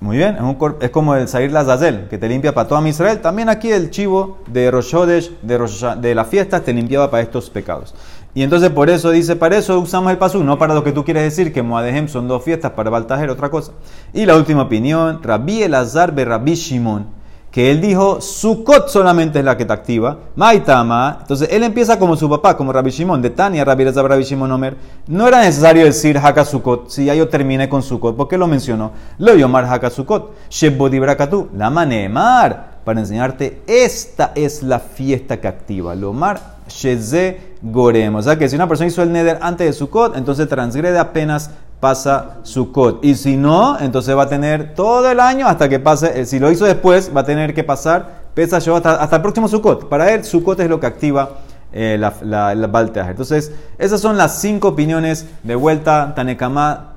Muy 0.00 0.18
bien, 0.18 0.36
es, 0.36 0.42
un, 0.42 0.76
es 0.80 0.90
como 0.90 1.16
el 1.16 1.26
Sair 1.26 1.50
Lazazel, 1.50 2.06
que 2.08 2.16
te 2.16 2.28
limpia 2.28 2.54
para 2.54 2.68
toda 2.68 2.88
Israel. 2.88 3.18
También 3.18 3.48
aquí 3.48 3.72
el 3.72 3.90
chivo 3.90 4.38
de 4.46 4.70
Roshodesh, 4.70 5.32
de, 5.42 5.58
de 6.00 6.14
las 6.14 6.28
fiestas, 6.28 6.62
te 6.62 6.72
limpiaba 6.72 7.10
para 7.10 7.24
estos 7.24 7.50
pecados. 7.50 7.92
Y 8.34 8.44
entonces 8.44 8.70
por 8.70 8.90
eso 8.90 9.10
dice, 9.10 9.34
para 9.34 9.56
eso 9.56 9.80
usamos 9.80 10.12
el 10.12 10.18
pasú, 10.18 10.44
no 10.44 10.60
para 10.60 10.74
lo 10.74 10.84
que 10.84 10.92
tú 10.92 11.04
quieres 11.04 11.24
decir, 11.24 11.52
que 11.52 11.64
Moadejem 11.64 12.06
son 12.06 12.28
dos 12.28 12.44
fiestas, 12.44 12.70
para 12.70 12.88
Baltajer 12.88 13.30
otra 13.30 13.50
cosa. 13.50 13.72
Y 14.12 14.26
la 14.26 14.36
última 14.36 14.62
opinión, 14.62 15.20
Rabbi 15.24 15.64
Elazar 15.64 16.14
be 16.14 16.24
Rabbi 16.24 16.54
Shimon 16.54 17.17
que 17.50 17.70
él 17.70 17.80
dijo, 17.80 18.20
Sukkot 18.20 18.88
solamente 18.88 19.38
es 19.38 19.44
la 19.44 19.56
que 19.56 19.64
te 19.64 19.72
activa, 19.72 20.18
Maitama, 20.36 21.18
entonces 21.22 21.48
él 21.50 21.62
empieza 21.62 21.98
como 21.98 22.16
su 22.16 22.28
papá, 22.28 22.56
como 22.56 22.72
Rabbi 22.72 22.90
Shimon, 22.90 23.22
de 23.22 23.30
Tania, 23.30 23.64
Rabbi 23.64 23.84
Rabbi 23.84 24.22
Shimon 24.22 24.52
Omer, 24.52 24.76
no 25.06 25.26
era 25.26 25.40
necesario 25.40 25.84
decir 25.84 26.18
Haka 26.18 26.44
Sukkot, 26.44 26.90
si 26.90 27.06
ya 27.06 27.14
yo 27.14 27.28
terminé 27.28 27.68
con 27.68 27.82
Sukkot, 27.82 28.16
¿por 28.16 28.28
qué 28.28 28.36
lo 28.36 28.46
mencionó? 28.46 28.92
Lo 29.18 29.34
Yomar 29.34 29.64
Haka 29.64 29.90
Sukkot, 29.90 30.34
Shebodibrakatu, 30.50 31.48
la 31.56 31.70
Manemar, 31.70 32.78
para 32.84 33.00
enseñarte, 33.00 33.62
esta 33.66 34.32
es 34.34 34.62
la 34.62 34.78
fiesta 34.78 35.40
que 35.40 35.48
activa, 35.48 35.94
Lomar 35.94 36.58
Sheze 36.68 37.56
Gorem, 37.62 38.14
o 38.14 38.22
sea 38.22 38.38
que 38.38 38.48
si 38.48 38.56
una 38.56 38.68
persona 38.68 38.88
hizo 38.88 39.02
el 39.02 39.10
Neder 39.10 39.38
antes 39.40 39.66
de 39.66 39.72
Sukkot, 39.72 40.16
entonces 40.16 40.48
transgrede 40.48 40.98
apenas 40.98 41.50
pasa 41.80 42.38
Sukkot. 42.42 43.04
Y 43.04 43.14
si 43.14 43.36
no, 43.36 43.78
entonces 43.78 44.16
va 44.16 44.24
a 44.24 44.28
tener 44.28 44.74
todo 44.74 45.10
el 45.10 45.20
año 45.20 45.46
hasta 45.46 45.68
que 45.68 45.78
pase. 45.78 46.20
Eh, 46.20 46.26
si 46.26 46.38
lo 46.38 46.50
hizo 46.50 46.64
después, 46.64 47.10
va 47.14 47.20
a 47.20 47.24
tener 47.24 47.54
que 47.54 47.64
pasar 47.64 48.18
pesa 48.34 48.60
yo 48.60 48.76
hasta, 48.76 49.02
hasta 49.02 49.16
el 49.16 49.22
próximo 49.22 49.48
Sukkot. 49.48 49.88
Para 49.88 50.12
él, 50.12 50.24
Sukkot 50.24 50.60
es 50.60 50.68
lo 50.68 50.78
que 50.78 50.86
activa 50.86 51.38
eh, 51.72 51.96
la, 51.98 52.14
la, 52.54 52.80
Entonces, 53.08 53.52
esas 53.78 54.00
son 54.00 54.16
las 54.16 54.40
cinco 54.40 54.68
opiniones 54.68 55.26
de 55.42 55.54
vuelta. 55.54 56.12
Tanekama, 56.14 56.92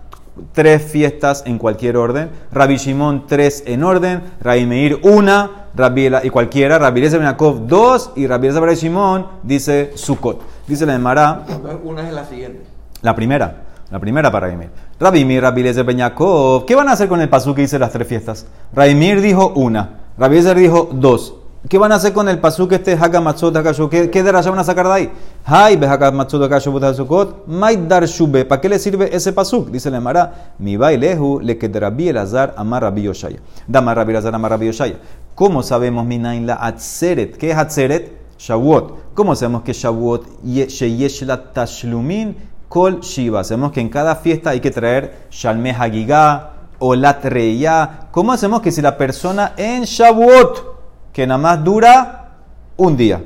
tres 0.53 0.83
fiestas 0.83 1.43
en 1.45 1.57
cualquier 1.57 1.97
orden. 1.97 2.29
Rabbi 2.51 2.77
Shimon, 2.77 3.25
tres 3.27 3.63
en 3.65 3.83
orden. 3.83 4.21
Rabbi 4.41 4.65
Meir, 4.65 4.99
una. 5.03 5.67
Rabbi, 5.75 6.11
y 6.23 6.29
cualquiera. 6.29 6.77
Rabbi 6.77 6.99
Eliezer 6.99 7.19
Benakov, 7.19 7.65
dos. 7.67 8.11
Y 8.15 8.27
Rabbi 8.27 8.47
Eliezer 8.47 8.77
Shimon 8.77 9.27
dice 9.43 9.93
Sukkot. 9.95 10.41
Dice 10.67 10.85
la 10.85 10.95
Emara. 10.95 11.43
Una 11.83 12.07
es 12.07 12.13
la 12.13 12.25
siguiente. 12.25 12.61
La 13.01 13.15
primera. 13.15 13.70
La 13.91 13.99
primera 13.99 14.31
para 14.31 14.47
Rabimir. 14.47 14.69
Rabimir, 14.97 15.41
Rabilezer 15.41 15.85
Peñakov. 15.85 16.65
¿Qué 16.65 16.75
van 16.75 16.87
a 16.87 16.93
hacer 16.93 17.09
con 17.09 17.19
el 17.19 17.27
pasú 17.27 17.53
que 17.53 17.61
dice 17.61 17.77
las 17.77 17.91
tres 17.91 18.07
fiestas? 18.07 18.45
Rabimir 18.73 19.19
dijo 19.19 19.49
una. 19.49 19.99
Rabilezer 20.17 20.57
dijo 20.57 20.89
dos. 20.93 21.35
¿Qué 21.67 21.77
van 21.77 21.91
a 21.91 21.95
hacer 21.95 22.13
con 22.13 22.29
el 22.29 22.39
pasú 22.39 22.69
que 22.69 22.75
este 22.75 22.93
Hakamatzot 22.93 23.55
Hakashukot? 23.55 23.91
¿Qué, 23.91 24.09
qué 24.09 24.23
de 24.23 24.31
van 24.31 24.57
a 24.57 24.63
sacar 24.63 24.87
de 24.87 24.93
ahí? 24.93 25.11
Hay 25.43 25.75
Hakamatzot 25.75 26.41
Hakashukot 26.41 26.81
Hakashukot. 26.81 27.47
Maidar 27.47 28.05
Shube. 28.05 28.45
¿Para 28.45 28.61
qué 28.61 28.69
le 28.69 28.79
sirve 28.79 29.13
ese 29.13 29.33
pasú? 29.33 29.67
Dice 29.69 29.91
la 29.91 29.99
Mara. 29.99 30.53
Mi 30.57 30.77
bailehu 30.77 31.41
le 31.41 31.57
que 31.57 31.67
Rabbi 31.67 32.07
Elazar 32.07 32.53
amar 32.55 32.83
Rabbi 32.83 33.03
Yoshaya. 33.03 33.39
Dama 33.67 33.93
Rabbi 33.93 34.11
Elazar 34.11 34.33
amar 34.33 34.51
Rabbi 34.51 34.67
Yoshaya. 34.67 34.95
¿Cómo 35.35 35.61
sabemos 35.63 36.05
minain 36.05 36.47
la 36.47 36.55
Atzeret? 36.55 37.35
¿Qué 37.35 37.51
es 37.51 37.57
Atzeret? 37.57 38.21
Shavuot. 38.39 39.13
¿Cómo 39.13 39.35
sabemos 39.35 39.63
que 39.63 39.73
Shavuot 39.73 40.43
sheyesh 40.43 41.23
la 41.23 41.51
tashlumin? 41.51 42.50
Kol 42.71 43.01
Shiva. 43.01 43.43
Sabemos 43.43 43.73
que 43.73 43.81
en 43.81 43.89
cada 43.89 44.15
fiesta 44.15 44.51
hay 44.51 44.61
que 44.61 44.71
traer 44.71 45.27
Shalme 45.29 45.71
Hagigah 45.71 46.53
o 46.79 46.95
Latreya. 46.95 48.07
¿Cómo 48.11 48.31
hacemos 48.31 48.61
que 48.61 48.71
si 48.71 48.81
la 48.81 48.97
persona 48.97 49.51
en 49.57 49.83
Shavuot, 49.83 51.11
que 51.11 51.27
nada 51.27 51.37
más 51.37 51.61
dura 51.65 52.29
un 52.77 52.95
día, 52.95 53.21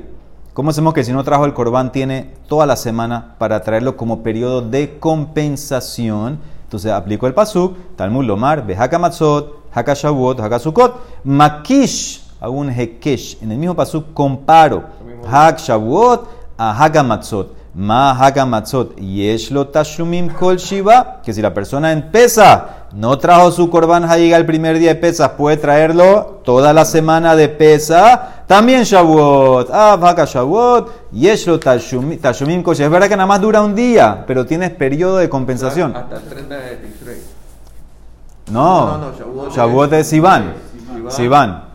¿cómo 0.56 0.72
hacemos 0.72 0.96
que 0.96 1.04
si 1.04 1.14
no 1.14 1.24
trajo 1.24 1.46
el 1.46 1.54
corbán 1.54 1.92
tiene 1.92 2.34
toda 2.48 2.66
la 2.66 2.76
semana 2.76 3.36
para 3.38 3.62
traerlo 3.62 3.96
como 3.96 4.24
periodo 4.24 4.64
de 4.64 4.98
compensación? 4.98 6.40
Entonces 6.64 6.92
aplicó 6.92 7.28
el 7.28 7.36
pasuk, 7.36 7.78
Talmud 7.96 8.26
Lomar, 8.26 8.66
Behaka 8.66 8.98
Matzot, 8.98 9.68
Haka 9.72 9.94
Shavuot, 9.94 10.40
Haka 10.40 10.58
Sukkot, 10.58 10.96
Makish, 11.24 12.28
hago 12.42 12.54
un 12.54 12.72
Hekesh. 12.72 13.44
En 13.44 13.52
el 13.52 13.60
mismo 13.60 13.76
pasuk 13.76 14.12
comparo 14.12 14.86
Hak 15.30 15.60
Shavuot 15.60 16.28
a 16.58 16.84
Haka 16.84 17.04
Matzot. 17.04 17.55
Ma 17.76 18.12
haga 18.12 18.46
matzot 18.46 18.96
yeshlo 18.96 19.66
tashumim 19.66 20.30
kol 20.34 20.56
shiva, 20.56 21.20
que 21.22 21.34
si 21.34 21.42
la 21.42 21.54
persona 21.54 21.92
en 21.92 22.10
pesa 22.10 22.88
no 22.94 23.18
trajo 23.18 23.52
su 23.52 23.70
korban 23.70 24.06
hayiga 24.06 24.38
el 24.38 24.46
primer 24.46 24.80
día 24.80 24.94
de 24.94 24.96
pesa, 24.96 25.36
puede 25.36 25.58
traerlo 25.58 26.42
toda 26.46 26.72
la 26.72 26.86
semana 26.86 27.36
de 27.36 27.50
pesa. 27.50 28.44
También 28.48 28.84
Shavuot, 28.84 29.70
ah, 29.74 29.98
vaca 29.98 30.24
Shavuot, 30.24 31.12
yeshlo 31.12 31.60
tashumim, 31.60 32.18
tashumim 32.18 32.64
kol 32.64 32.76
shiva. 32.76 32.86
Es 32.86 32.92
verdad 32.92 33.10
que 33.10 33.18
nada 33.18 33.28
más 33.28 33.42
dura 33.42 33.62
un 33.62 33.76
día, 33.76 34.24
pero 34.26 34.46
tienes 34.46 34.72
periodo 34.72 35.18
de 35.18 35.28
compensación. 35.28 35.94
Hasta 35.98 36.16
el 36.16 36.24
30 36.24 36.56
de 36.56 36.76
Tishrei. 36.78 37.18
No, 38.52 38.98
no, 39.00 39.12
no, 39.12 39.50
Shavuot, 39.50 39.92
es 39.92 40.08
Sivan. 40.08 40.54
Sivan. 41.10 41.66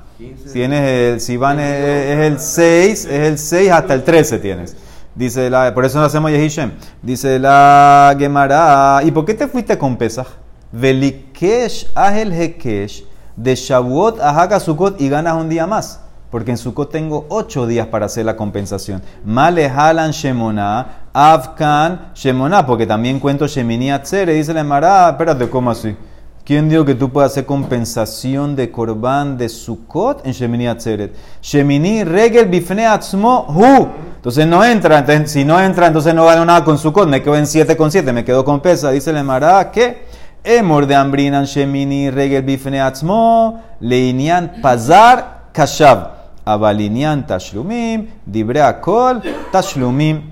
Tienes 0.50 0.88
el, 0.88 1.20
Sivan 1.20 1.60
es, 1.60 1.84
es 1.84 2.18
el 2.20 2.38
6, 2.40 3.04
es 3.04 3.10
el 3.10 3.38
6 3.38 3.70
hasta 3.70 3.92
el 3.92 4.02
13 4.02 4.38
tienes. 4.38 4.76
Dice 5.14 5.50
la, 5.50 5.74
por 5.74 5.84
eso 5.84 5.98
no 5.98 6.04
hacemos 6.04 6.30
Yehishem. 6.30 6.72
Dice 7.02 7.38
la 7.38 8.14
Gemara, 8.18 9.00
¿y 9.04 9.10
por 9.10 9.24
qué 9.24 9.34
te 9.34 9.48
fuiste 9.48 9.76
con 9.76 9.96
Pesach? 9.96 10.28
Velikesh 10.72 11.88
ahel 11.94 12.32
hekesh 12.32 13.04
de 13.36 13.54
Shavuot 13.54 14.20
a 14.20 14.30
Haga 14.30 14.58
y 14.98 15.08
ganas 15.08 15.34
un 15.34 15.48
día 15.48 15.66
más. 15.66 16.00
Porque 16.30 16.52
en 16.52 16.58
Sukkot 16.58 16.92
tengo 16.92 17.26
ocho 17.28 17.66
días 17.66 17.88
para 17.88 18.06
hacer 18.06 18.24
la 18.24 18.36
compensación. 18.36 19.02
Male 19.24 19.68
halan 19.68 20.12
shemona, 20.12 21.06
avkan 21.12 22.12
shemona, 22.14 22.64
porque 22.64 22.86
también 22.86 23.18
cuento 23.18 23.48
shemini 23.48 23.90
atzere. 23.90 24.34
Dice 24.34 24.54
la 24.54 24.60
Gemara, 24.60 25.10
espérate, 25.10 25.48
¿cómo 25.50 25.72
así? 25.72 25.96
¿Quién 26.44 26.68
dijo 26.68 26.84
que 26.84 26.94
tú 26.94 27.10
puedes 27.10 27.30
hacer 27.30 27.46
compensación 27.46 28.56
de 28.56 28.70
Korban 28.70 29.36
de 29.36 29.48
Sukkot 29.48 30.26
en 30.26 30.32
Shemini 30.32 30.66
Atzeret? 30.66 31.14
Shemini 31.42 32.02
regel 32.02 32.46
bifne 32.46 32.86
atzmo 32.86 33.46
hu. 33.48 33.88
Entonces 34.16 34.46
no 34.46 34.64
entra. 34.64 35.04
si 35.26 35.44
no 35.44 35.60
entra, 35.60 35.86
entonces 35.86 36.14
no 36.14 36.24
gano 36.24 36.44
nada 36.44 36.64
con 36.64 36.78
Sukkot. 36.78 37.08
Me 37.08 37.22
quedo 37.22 37.36
en 37.36 37.46
7 37.46 37.76
con 37.76 37.90
7, 37.92 38.12
me 38.12 38.24
quedo 38.24 38.44
con 38.44 38.60
pesa. 38.60 38.90
Dice 38.90 39.12
le 39.12 39.22
Mará 39.22 39.70
que 39.70 40.04
Emor 40.42 40.86
de 40.86 40.94
Ambrinan 40.94 41.44
Shemini 41.44 42.10
regel 42.10 42.42
bifne 42.42 42.80
atzmo 42.80 43.62
leinian 43.80 44.60
pazar 44.62 45.50
kashav. 45.52 46.20
Abalinian 46.44 47.26
tashlumim 47.26 48.08
dibre 48.24 48.62
akol 48.62 49.22
tashlumim 49.52 50.22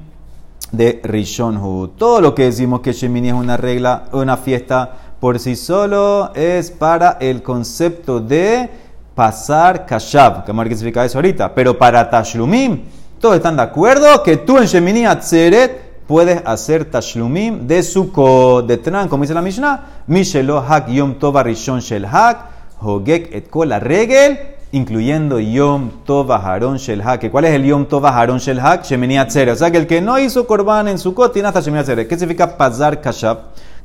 de 0.73 1.01
Rishon 1.05 1.57
Hu. 1.59 1.89
Todo 1.89 2.21
lo 2.21 2.35
que 2.35 2.45
decimos 2.45 2.81
que 2.81 2.93
Shemini 2.93 3.29
es 3.29 3.35
una 3.35 3.57
regla, 3.57 4.05
una 4.13 4.37
fiesta 4.37 5.08
por 5.21 5.39
sí 5.39 5.57
solo 5.57 6.33
es 6.35 6.71
para 6.71 7.17
el 7.21 7.43
concepto 7.43 8.21
de 8.21 8.71
pasar 9.15 9.85
kashab, 9.85 10.45
que 10.45 10.53
vamos 10.53 10.67
a 10.67 10.85
ver 10.85 10.93
qué 10.93 11.05
eso 11.05 11.19
ahorita. 11.19 11.53
Pero 11.55 11.77
para 11.77 12.09
tashlumim, 12.09 12.83
todos 13.21 13.35
están 13.35 13.57
de 13.57 13.63
acuerdo 13.63 14.23
que 14.23 14.37
tú 14.37 14.59
en 14.59 14.67
Shemini 14.67 15.07
Atzeret 15.07 16.05
puedes 16.07 16.41
hacer 16.45 16.85
tashlumim 16.85 17.67
de 17.67 17.83
Sukkot, 17.83 18.67
de 18.67 18.77
Tran, 18.77 19.09
como 19.09 19.25
dice 19.25 19.35
la 19.35 19.43
Mishnah, 19.43 20.05
Mishelo 20.07 20.61
hak 20.61 20.89
yom 20.89 21.15
tova 21.19 21.43
rishon 21.43 21.81
shel 21.81 22.07
hak, 22.07 22.47
hogek 22.81 23.35
et 23.35 23.51
kol 23.51 23.73
regel, 23.81 24.39
incluyendo 24.71 25.41
yom 25.41 25.91
tova 26.07 26.37
haron 26.37 26.77
shel 26.77 27.03
hak. 27.03 27.29
¿Cuál 27.29 27.47
es 27.47 27.55
el 27.55 27.65
yom 27.65 27.87
tova 27.87 28.17
haron 28.17 28.39
shel 28.39 28.61
hak? 28.61 28.85
Shemini 28.85 29.19
atzere. 29.19 29.51
O 29.51 29.57
sea 29.57 29.73
que 29.73 29.79
el 29.79 29.89
que 29.89 30.01
no 30.01 30.17
hizo 30.21 30.47
korban 30.47 30.87
en 30.87 30.97
Sukkot 30.97 31.33
tiene 31.33 31.49
hasta 31.49 31.61
Shemini 31.61 31.81
atzere. 31.81 32.07
¿Qué 32.07 32.17
significa 32.17 32.57
pazar 32.57 33.01
kashab? 33.01 33.39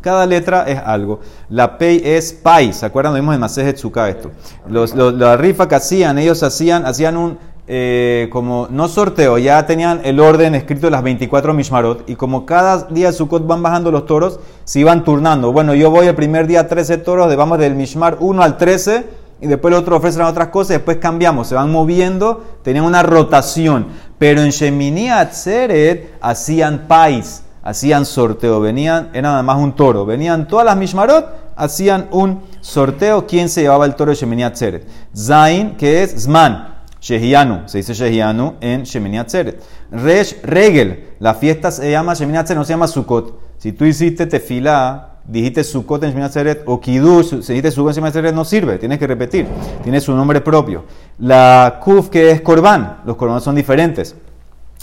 Cada 0.04 0.26
letra 0.26 0.66
es 0.68 0.78
algo. 0.86 1.22
La 1.48 1.78
pei 1.78 2.02
es 2.04 2.34
pai. 2.34 2.74
¿Se 2.74 2.86
acuerdan? 2.86 3.14
Lo 3.14 3.22
vimos 3.22 3.36
en 3.36 3.40
Masejet 3.40 3.78
esto. 3.78 4.32
Los, 4.68 4.94
la 4.94 5.38
rifa 5.38 5.70
que 5.70 5.76
hacían, 5.76 6.18
ellos 6.18 6.44
hacían, 6.44 6.86
hacían 6.86 7.16
un, 7.16 7.38
eh, 7.70 8.28
como, 8.30 8.68
no 8.70 8.90
sorteo, 8.90 9.38
ya 9.38 9.66
tenían 9.66 10.02
el 10.04 10.20
orden 10.20 10.56
escrito 10.56 10.88
de 10.88 10.92
las 10.92 11.04
24 11.04 11.54
Mishmarot. 11.54 12.10
Y 12.10 12.16
como 12.16 12.46
cada 12.46 12.84
día 12.90 13.08
de 13.08 13.14
Sukkot 13.14 13.48
van 13.48 13.64
bajando 13.64 13.92
los 13.92 14.06
toros, 14.06 14.42
se 14.66 14.82
iban 14.82 15.06
turnando. 15.06 15.54
Bueno, 15.54 15.74
yo 15.74 15.90
voy 15.90 16.08
el 16.08 16.16
primer 16.16 16.48
día 16.48 16.68
13 16.68 16.98
toros, 16.98 17.30
de, 17.30 17.38
vamos 17.38 17.58
del 17.58 17.74
Mishmar 17.74 18.18
1 18.20 18.44
al 18.44 18.58
13. 18.58 19.06
Y 19.40 19.48
después 19.48 19.74
el 19.74 19.80
otro 19.80 19.96
ofrecen 19.96 20.24
otras 20.24 20.50
cosas, 20.50 20.70
después 20.70 20.98
cambiamos, 20.98 21.48
se 21.48 21.56
van 21.56 21.72
moviendo, 21.72 22.44
tenían 22.62 22.84
una 22.84 23.04
rotación. 23.04 23.88
Pero 24.18 24.42
en 24.42 24.50
Shemini 24.50 25.10
Atzeret 25.10 26.18
hacían 26.20 26.90
pais 26.90 27.44
hacían 27.64 28.06
sorteo, 28.06 28.60
venían, 28.60 29.10
era 29.14 29.30
nada 29.30 29.44
más 29.44 29.58
un 29.58 29.74
toro, 29.74 30.06
venían 30.06 30.48
todas 30.48 30.66
las 30.66 30.76
mishmarot, 30.76 31.54
hacían 31.56 32.08
un 32.12 32.42
sorteo, 32.62 33.26
quién 33.26 33.50
se 33.50 33.62
llevaba 33.62 33.86
el 33.86 33.96
toro 33.96 34.12
de 34.12 34.16
Shemini 34.16 34.44
Atzeret. 34.44 34.88
Zain, 35.16 35.76
que 35.78 36.04
es 36.04 36.24
Zman, 36.24 36.76
Shehianu, 37.00 37.68
se 37.68 37.80
dice 37.80 37.94
Shehianu 37.94 38.56
en 38.60 38.84
Shemini 38.84 39.18
Atzeret. 39.18 39.62
Resh, 39.92 40.42
Regel, 40.44 41.16
la 41.20 41.34
fiesta 41.34 41.72
se 41.72 41.90
llama 41.90 42.14
Shemini 42.14 42.38
Atzeret, 42.38 42.58
no 42.58 42.66
se 42.66 42.74
llama 42.74 42.88
Sukkot. 42.88 43.40
Si 43.58 43.72
tú 43.72 43.86
hiciste 43.86 44.26
tefilá, 44.26 45.20
dijiste 45.26 45.64
Sukkot 45.64 46.04
en 46.04 46.10
Shemini 46.10 46.26
Atzeret, 46.26 46.64
o 46.66 46.82
Kiddush, 46.82 47.42
si 47.42 47.54
dijiste 47.54 47.72
Sukkot 47.72 47.92
en 47.92 47.96
Shemini 47.96 48.10
Atzeret, 48.10 48.36
no 48.36 48.44
sirve, 48.44 48.78
tienes 48.78 49.00
que 49.00 49.08
repetir, 49.08 49.48
tiene 49.84 50.02
su 50.02 50.14
nombre 50.14 50.42
propio. 50.42 50.84
La 51.20 51.80
Kuf, 51.82 52.10
que 52.10 52.32
es 52.32 52.42
Korban, 52.42 53.00
los 53.06 53.16
Korbanos 53.16 53.44
son 53.44 53.56
diferentes. 53.56 54.16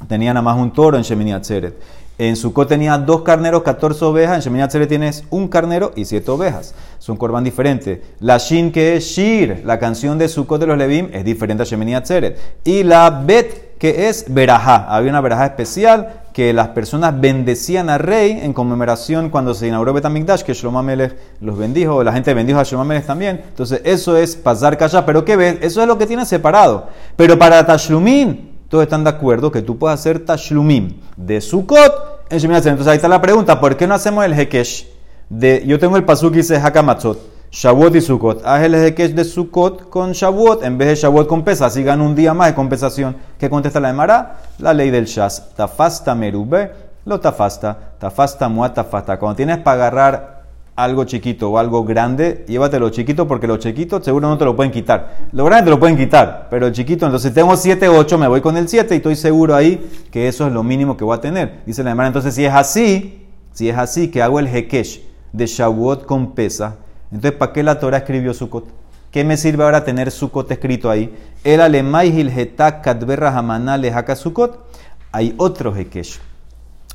Tenía 0.08 0.32
nada 0.32 0.42
más 0.42 0.56
un 0.56 0.72
toro 0.72 0.96
en 0.96 1.02
Shemini 1.02 1.32
Atzeret. 1.32 1.74
En 2.20 2.36
Sukkot 2.36 2.68
tenía 2.68 2.98
dos 2.98 3.22
carneros, 3.22 3.62
14 3.62 4.04
ovejas. 4.04 4.36
En 4.36 4.42
Shemini 4.42 4.62
Atzeret 4.62 4.90
tienes 4.90 5.24
un 5.30 5.48
carnero 5.48 5.92
y 5.96 6.04
siete 6.04 6.30
ovejas. 6.30 6.74
Son 6.98 7.16
corban 7.16 7.42
diferentes. 7.42 8.00
La 8.18 8.36
Shin, 8.36 8.72
que 8.72 8.94
es 8.94 9.04
Shir, 9.04 9.62
la 9.64 9.78
canción 9.78 10.18
de 10.18 10.28
Sukkot 10.28 10.60
de 10.60 10.66
los 10.66 10.76
Levim, 10.76 11.08
es 11.14 11.24
diferente 11.24 11.62
a 11.62 11.64
Shemini 11.64 11.94
Atzeret. 11.94 12.38
Y 12.62 12.82
la 12.82 13.08
Bet, 13.08 13.78
que 13.78 14.10
es 14.10 14.26
Berajá. 14.28 14.94
Había 14.94 15.08
una 15.12 15.22
Berajá 15.22 15.46
especial 15.46 16.24
que 16.34 16.52
las 16.52 16.68
personas 16.68 17.18
bendecían 17.18 17.88
al 17.88 18.00
rey 18.00 18.38
en 18.42 18.52
conmemoración 18.52 19.30
cuando 19.30 19.54
se 19.54 19.68
inauguró 19.68 19.94
Betamikdash, 19.94 20.42
que 20.42 20.52
Shlomo 20.52 20.80
Amelech 20.80 21.16
los 21.40 21.56
bendijo, 21.56 22.04
la 22.04 22.12
gente 22.12 22.34
bendijo 22.34 22.60
a 22.60 22.64
Shlomo 22.64 22.82
Amelech 22.82 23.06
también. 23.06 23.40
Entonces, 23.48 23.80
eso 23.82 24.18
es 24.18 24.36
pasar 24.36 24.76
calla. 24.76 25.06
Pero 25.06 25.24
¿qué 25.24 25.36
ves? 25.36 25.56
Eso 25.62 25.80
es 25.80 25.88
lo 25.88 25.96
que 25.96 26.04
tiene 26.04 26.26
separado. 26.26 26.88
Pero 27.16 27.38
para 27.38 27.64
Tashlumin, 27.64 28.50
todos 28.70 28.84
están 28.84 29.02
de 29.02 29.10
acuerdo 29.10 29.50
que 29.50 29.62
tú 29.62 29.76
puedes 29.76 29.98
hacer 29.98 30.24
tashlumim 30.24 31.00
de 31.16 31.40
Sukkot 31.40 32.09
Entonces 32.30 32.86
ahí 32.86 32.96
está 32.96 33.08
la 33.08 33.20
pregunta, 33.20 33.60
¿por 33.60 33.76
qué 33.76 33.88
no 33.88 33.94
hacemos 33.94 34.24
el 34.24 34.34
Hekesh? 34.34 34.86
De, 35.28 35.64
yo 35.66 35.80
tengo 35.80 35.96
el 35.96 36.04
pasuk 36.04 36.32
y 36.34 36.36
dice 36.38 36.56
Hakamatzot, 36.56 37.18
Shavuot 37.50 37.96
y 37.96 38.00
Sukkot. 38.00 38.46
Haz 38.46 38.62
el 38.62 38.74
Hekesh 38.74 39.14
de 39.14 39.24
Sukkot 39.24 39.90
con 39.90 40.12
Shavuot 40.12 40.62
en 40.62 40.78
vez 40.78 40.88
de 40.88 40.94
Shavuot 40.94 41.26
con 41.26 41.42
pesa. 41.42 41.66
Así 41.66 41.82
gana 41.82 42.04
un 42.04 42.14
día 42.14 42.32
más 42.32 42.48
de 42.48 42.54
compensación. 42.54 43.16
¿Qué 43.36 43.50
contesta 43.50 43.80
la 43.80 43.90
Emara? 43.90 44.38
La 44.58 44.72
ley 44.72 44.90
del 44.90 45.06
Shas. 45.06 45.54
Tafasta 45.56 46.14
merube, 46.14 46.70
lo 47.04 47.18
tafasta. 47.18 47.76
Tafasta 47.98 48.48
muatafasta. 48.48 49.18
Cuando 49.18 49.36
tienes 49.36 49.58
para 49.58 49.86
agarrar 49.86 50.39
algo 50.82 51.04
chiquito 51.04 51.50
o 51.50 51.58
algo 51.58 51.84
grande, 51.84 52.44
llévatelo 52.48 52.90
chiquito 52.90 53.28
porque 53.28 53.46
lo 53.46 53.56
chiquito 53.58 54.02
seguro 54.02 54.28
no 54.28 54.38
te 54.38 54.44
lo 54.44 54.56
pueden 54.56 54.72
quitar. 54.72 55.28
Lo 55.32 55.44
grande 55.44 55.64
te 55.64 55.70
lo 55.70 55.78
pueden 55.78 55.96
quitar, 55.96 56.48
pero 56.50 56.66
el 56.66 56.72
chiquito, 56.72 57.06
entonces 57.06 57.34
tengo 57.34 57.56
7, 57.56 57.88
8, 57.88 58.18
me 58.18 58.28
voy 58.28 58.40
con 58.40 58.56
el 58.56 58.68
7 58.68 58.94
y 58.94 58.96
estoy 58.98 59.16
seguro 59.16 59.54
ahí 59.54 59.90
que 60.10 60.28
eso 60.28 60.46
es 60.46 60.52
lo 60.52 60.62
mínimo 60.62 60.96
que 60.96 61.04
voy 61.04 61.16
a 61.16 61.20
tener. 61.20 61.60
Dice 61.66 61.82
la 61.82 61.90
hermana, 61.90 62.08
entonces 62.08 62.34
si 62.34 62.44
es 62.44 62.54
así, 62.54 63.26
si 63.52 63.68
es 63.68 63.76
así 63.76 64.08
que 64.08 64.22
hago 64.22 64.38
el 64.38 64.48
Hekesh 64.48 65.02
de 65.32 65.46
Shavuot 65.46 66.06
con 66.06 66.32
pesa, 66.32 66.76
entonces 67.12 67.38
¿para 67.38 67.52
qué 67.52 67.62
la 67.62 67.78
Torah 67.78 67.98
escribió 67.98 68.32
Sukkot? 68.32 68.68
¿Qué 69.10 69.24
me 69.24 69.36
sirve 69.36 69.64
ahora 69.64 69.84
tener 69.84 70.10
Sukkot 70.10 70.50
escrito 70.52 70.88
ahí? 70.88 71.12
El 71.42 71.60
alemay 71.60 72.08
hilhetak 72.08 72.82
kadberra 72.84 73.36
hamana 73.36 73.76
lehaka 73.76 74.14
Sukkot. 74.14 74.70
Hay 75.10 75.34
otro 75.36 75.74
Hekesh. 75.74 76.20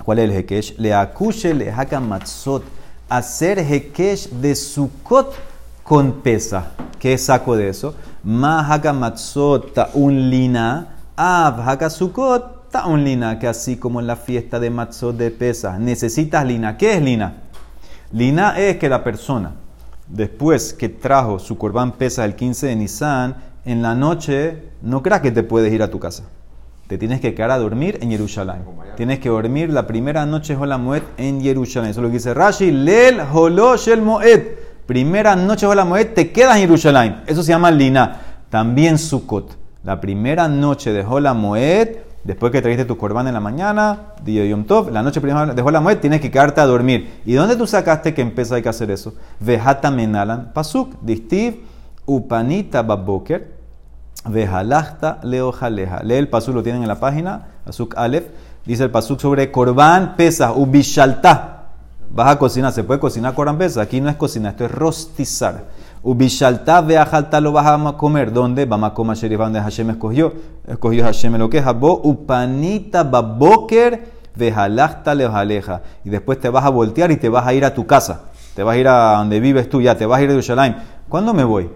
¿Cuál 0.05 0.19
es 0.19 0.29
el 0.29 0.31
Hekesh? 0.31 0.77
Le 0.77 0.93
akushe 0.93 1.53
lehaka 1.53 1.99
matzot 1.99 2.63
hacer 3.09 3.59
Hekesh 3.59 4.29
de 4.29 4.55
Sukkot 4.55 5.33
con 5.83 6.21
pesa. 6.21 6.71
¿Qué 6.99 7.17
saco 7.17 7.55
de 7.55 7.69
eso? 7.69 7.95
Ma 8.23 8.61
haka 8.61 8.93
matzot 8.93 9.77
un 9.93 10.29
lina, 10.29 10.87
av 11.15 11.61
haka 11.61 11.89
Sukkot 11.89 12.71
ta 12.71 12.87
un 12.87 13.03
lina, 13.03 13.37
que 13.37 13.47
así 13.47 13.77
como 13.77 13.99
en 13.99 14.07
la 14.07 14.15
fiesta 14.15 14.59
de 14.59 14.69
matzot 14.69 15.15
de 15.15 15.31
pesa, 15.31 15.77
necesitas 15.77 16.45
lina. 16.45 16.77
¿Qué 16.77 16.93
es 16.93 17.01
lina? 17.01 17.43
Lina 18.11 18.57
es 18.57 18.77
que 18.77 18.89
la 18.89 19.03
persona, 19.03 19.53
después 20.07 20.73
que 20.73 20.89
trajo 20.89 21.37
su 21.39 21.57
corbán 21.57 21.91
pesa 21.91 22.25
el 22.25 22.35
15 22.35 22.67
de 22.67 22.75
Nisan, 22.75 23.35
en 23.65 23.81
la 23.81 23.95
noche 23.95 24.69
no 24.81 25.01
creas 25.03 25.21
que 25.21 25.31
te 25.31 25.43
puedes 25.43 25.71
ir 25.73 25.83
a 25.83 25.89
tu 25.89 25.99
casa 25.99 26.23
te 26.87 26.97
tienes 26.99 27.19
que 27.19 27.33
quedar 27.33 27.51
a 27.51 27.57
dormir 27.57 27.97
en 28.01 28.11
Jerusalén. 28.11 28.57
Tienes 28.95 29.19
que 29.19 29.29
dormir 29.29 29.71
la 29.71 29.87
primera 29.87 30.25
noche 30.25 30.55
Hola 30.55 30.77
Moed 30.77 31.01
en 31.17 31.41
Jerusalén. 31.41 31.89
Eso 31.89 31.99
es 31.99 32.03
lo 32.03 32.09
que 32.09 32.17
dice 32.17 32.33
Rashi. 32.33 32.71
Lel 32.71 33.19
Holosh 33.19 33.89
el 33.89 34.01
Moed. 34.01 34.43
Primera 34.85 35.35
noche 35.35 35.65
Hola 35.65 35.83
Moed, 35.83 36.13
te 36.13 36.31
quedas 36.31 36.57
en 36.57 36.61
Jerusalén. 36.61 37.23
Eso 37.25 37.41
se 37.41 37.49
llama 37.49 37.71
Lina. 37.71 38.21
También 38.49 38.99
Sukkot. 38.99 39.57
La 39.83 39.99
primera 39.99 40.47
noche 40.47 40.93
de 40.93 41.03
Hola 41.03 41.33
Moed, 41.33 41.97
después 42.23 42.51
que 42.51 42.61
trajiste 42.61 42.85
tu 42.85 42.97
corbán 42.97 43.27
en 43.27 43.33
la 43.33 43.39
mañana, 43.39 44.13
día 44.23 44.43
de 44.43 44.49
Yom 44.49 44.65
Tov, 44.65 44.91
la 44.91 45.01
noche 45.01 45.21
primera 45.21 45.53
de 45.53 45.61
Hola 45.61 45.81
Moed, 45.81 45.97
tienes 45.97 46.21
que 46.21 46.29
quedarte 46.29 46.61
a 46.61 46.65
dormir. 46.65 47.21
¿Y 47.25 47.33
dónde 47.33 47.55
tú 47.55 47.65
sacaste 47.65 48.13
que 48.13 48.21
empieza 48.21 48.55
hay 48.55 48.61
que 48.61 48.69
hacer 48.69 48.91
eso? 48.91 49.15
Vejata 49.39 49.89
Menalan 49.89 50.53
Pasuk. 50.53 51.01
Distiv 51.01 51.61
Upanita 52.05 52.83
Baboker. 52.83 53.54
Vejalachta 54.27 55.19
leojaleja. 55.23 56.01
Lee 56.03 56.15
el 56.15 56.29
pasuk, 56.29 56.55
lo 56.55 56.63
tienen 56.63 56.81
en 56.81 56.87
la 56.87 56.99
página, 56.99 57.47
Azuk 57.65 57.95
Aleph. 57.97 58.25
Dice 58.65 58.83
el 58.83 58.91
pasuk 58.91 59.19
sobre 59.19 59.51
Corban 59.51 60.15
pesa, 60.15 60.53
ubishalta. 60.53 61.51
Vas 62.09 62.29
a 62.29 62.39
cocinar, 62.39 62.71
se 62.71 62.83
puede 62.83 62.99
cocinar 62.99 63.33
Corban 63.33 63.57
pesa. 63.57 63.81
Aquí 63.81 64.01
no 64.01 64.09
es 64.09 64.15
cocinar, 64.15 64.53
esto 64.53 64.65
es 64.65 64.71
rostizar. 64.71 65.65
Ubishalta 66.01 66.81
vejalta 66.81 67.41
lo 67.41 67.51
vas 67.51 67.67
a 67.67 67.97
comer. 67.97 68.31
¿Dónde? 68.31 68.65
Vamos 68.65 68.91
a 68.91 68.93
comer 68.93 69.17
Sherif, 69.17 69.39
donde 69.39 69.59
Hashem 69.59 69.91
escogió. 69.91 70.33
Escogió 70.67 71.03
Hashem 71.03 71.35
lo 71.37 71.49
que 71.49 71.59
es 71.59 71.65
upanita 72.03 73.03
baboker 73.03 74.11
vejalachta 74.35 75.13
leojaleja. 75.13 75.81
Y 76.03 76.09
después 76.09 76.39
te 76.39 76.49
vas 76.49 76.65
a 76.65 76.69
voltear 76.69 77.11
y 77.11 77.17
te 77.17 77.29
vas 77.29 77.45
a 77.45 77.53
ir 77.53 77.65
a 77.65 77.73
tu 77.73 77.85
casa. 77.85 78.25
Te 78.55 78.63
vas 78.63 78.75
a 78.75 78.77
ir 78.77 78.87
a 78.87 79.17
donde 79.17 79.39
vives 79.39 79.69
tú, 79.69 79.81
ya 79.81 79.95
te 79.97 80.05
vas 80.05 80.19
a 80.19 80.21
ir 80.21 80.29
de 80.29 80.35
Yerushalayim. 80.35 80.75
¿Cuándo 81.09 81.33
me 81.33 81.43
voy? 81.43 81.69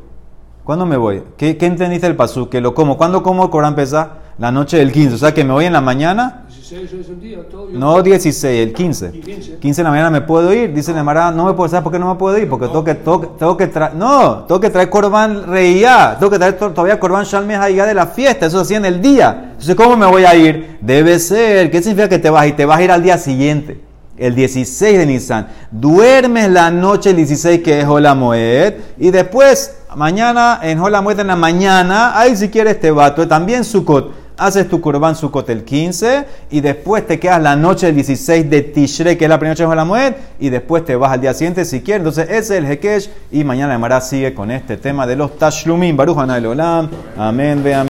¿Cuándo 0.63 0.85
me 0.85 0.97
voy? 0.97 1.23
¿Qué, 1.37 1.57
qué 1.57 1.65
entendiste 1.65 2.05
el 2.07 2.15
pasú? 2.15 2.47
Que 2.49 2.61
lo 2.61 2.73
como. 2.73 2.97
¿Cuándo 2.97 3.23
como 3.23 3.43
el 3.45 3.49
Corán 3.49 3.75
pesa? 3.75 4.09
La 4.37 4.51
noche 4.51 4.77
del 4.77 4.91
15. 4.91 5.15
O 5.15 5.17
sea, 5.17 5.33
que 5.33 5.43
me 5.43 5.51
voy 5.51 5.65
en 5.65 5.73
la 5.73 5.81
mañana. 5.81 6.43
16 6.47 6.93
es 6.93 7.09
el 7.09 7.19
día, 7.19 7.39
todo. 7.49 7.67
No 7.71 8.01
16, 8.03 8.67
el 8.67 8.73
15. 8.73 9.11
15. 9.19 9.57
15 9.57 9.81
de 9.81 9.83
la 9.83 9.89
mañana 9.89 10.09
me 10.11 10.21
puedo 10.21 10.53
ir. 10.53 10.71
Dice 10.71 10.93
la 10.93 11.03
Mara, 11.03 11.31
no 11.31 11.45
me 11.45 11.53
puedo, 11.53 11.67
¿sabes 11.67 11.83
por 11.83 11.91
qué 11.91 11.97
no 11.97 12.07
me 12.07 12.15
puedo 12.19 12.37
ir? 12.37 12.47
Porque 12.47 12.67
tengo 12.67 12.83
que, 12.83 12.93
tengo, 12.93 13.19
tengo 13.39 13.57
que 13.57 13.67
traer, 13.67 13.95
no, 13.95 14.43
tengo 14.47 14.61
que 14.61 14.69
traer 14.69 14.89
Corban 14.89 15.47
Reía. 15.47 16.15
Tengo 16.19 16.29
que 16.31 16.37
traer 16.37 16.57
to- 16.57 16.69
todavía 16.69 16.99
Corban 16.99 17.25
Shalme 17.25 17.55
Haigá 17.55 17.87
de 17.87 17.95
la 17.95 18.05
fiesta. 18.05 18.45
Eso 18.45 18.59
hacía 18.59 18.77
en 18.77 18.85
el 18.85 19.01
día. 19.01 19.47
Entonces, 19.53 19.75
¿cómo 19.75 19.97
me 19.97 20.05
voy 20.05 20.23
a 20.25 20.35
ir? 20.35 20.77
Debe 20.81 21.17
ser. 21.17 21.71
¿Qué 21.71 21.81
significa 21.81 22.07
que 22.07 22.19
te 22.19 22.29
vas 22.29 22.45
ir? 22.45 22.55
Te 22.55 22.65
vas 22.65 22.77
a 22.77 22.83
ir 22.83 22.91
al 22.91 23.01
día 23.01 23.17
siguiente. 23.17 23.88
El 24.19 24.35
16 24.35 24.97
de 24.97 25.05
Nisan. 25.05 25.47
Duermes 25.71 26.49
la 26.49 26.69
noche 26.69 27.11
el 27.11 27.15
16 27.15 27.63
que 27.63 27.79
es 27.79 27.85
Hola 27.85 28.13
Moed. 28.13 28.73
Y 28.97 29.11
después, 29.11 29.77
mañana, 29.95 30.59
en 30.61 30.79
Hola 30.79 31.01
Moed 31.01 31.19
en 31.19 31.27
la 31.27 31.37
mañana, 31.37 32.19
ahí 32.19 32.35
si 32.35 32.49
quieres 32.49 32.79
te 32.79 32.91
va. 32.91 33.15
También 33.15 33.63
Sukkot. 33.63 34.29
Haces 34.37 34.69
tu 34.69 34.79
Corban 34.79 35.17
Sukkot 35.17 35.49
el 35.49 35.65
15 35.65 36.25
y 36.51 36.61
después 36.61 37.05
te 37.05 37.19
quedas 37.19 37.41
la 37.41 37.57
noche 37.57 37.87
del 37.87 37.95
16 37.95 38.49
de 38.49 38.61
Tishrei, 38.61 39.17
que 39.17 39.25
es 39.25 39.29
la 39.29 39.37
primera 39.37 39.53
noche 39.53 39.63
de 39.63 39.69
Hola 39.69 39.83
Moed, 39.83 40.13
y 40.39 40.49
después 40.49 40.85
te 40.85 40.95
vas 40.95 41.11
al 41.11 41.19
día 41.19 41.33
siguiente 41.33 41.65
si 41.65 41.81
quieres. 41.81 41.99
Entonces, 41.99 42.25
ese 42.29 42.37
es 42.37 42.51
el 42.51 42.65
Hekesh. 42.65 43.09
Y 43.31 43.43
mañana 43.43 43.75
Emara 43.75 43.99
sigue 43.99 44.33
con 44.33 44.49
este 44.51 44.77
tema 44.77 45.05
de 45.07 45.17
los 45.17 45.37
Tashlumim. 45.37 45.95
Baruch 45.97 46.17
Olam. 46.17 46.89
Amén. 47.17 47.61
Ve, 47.63 47.73
amén. 47.73 47.87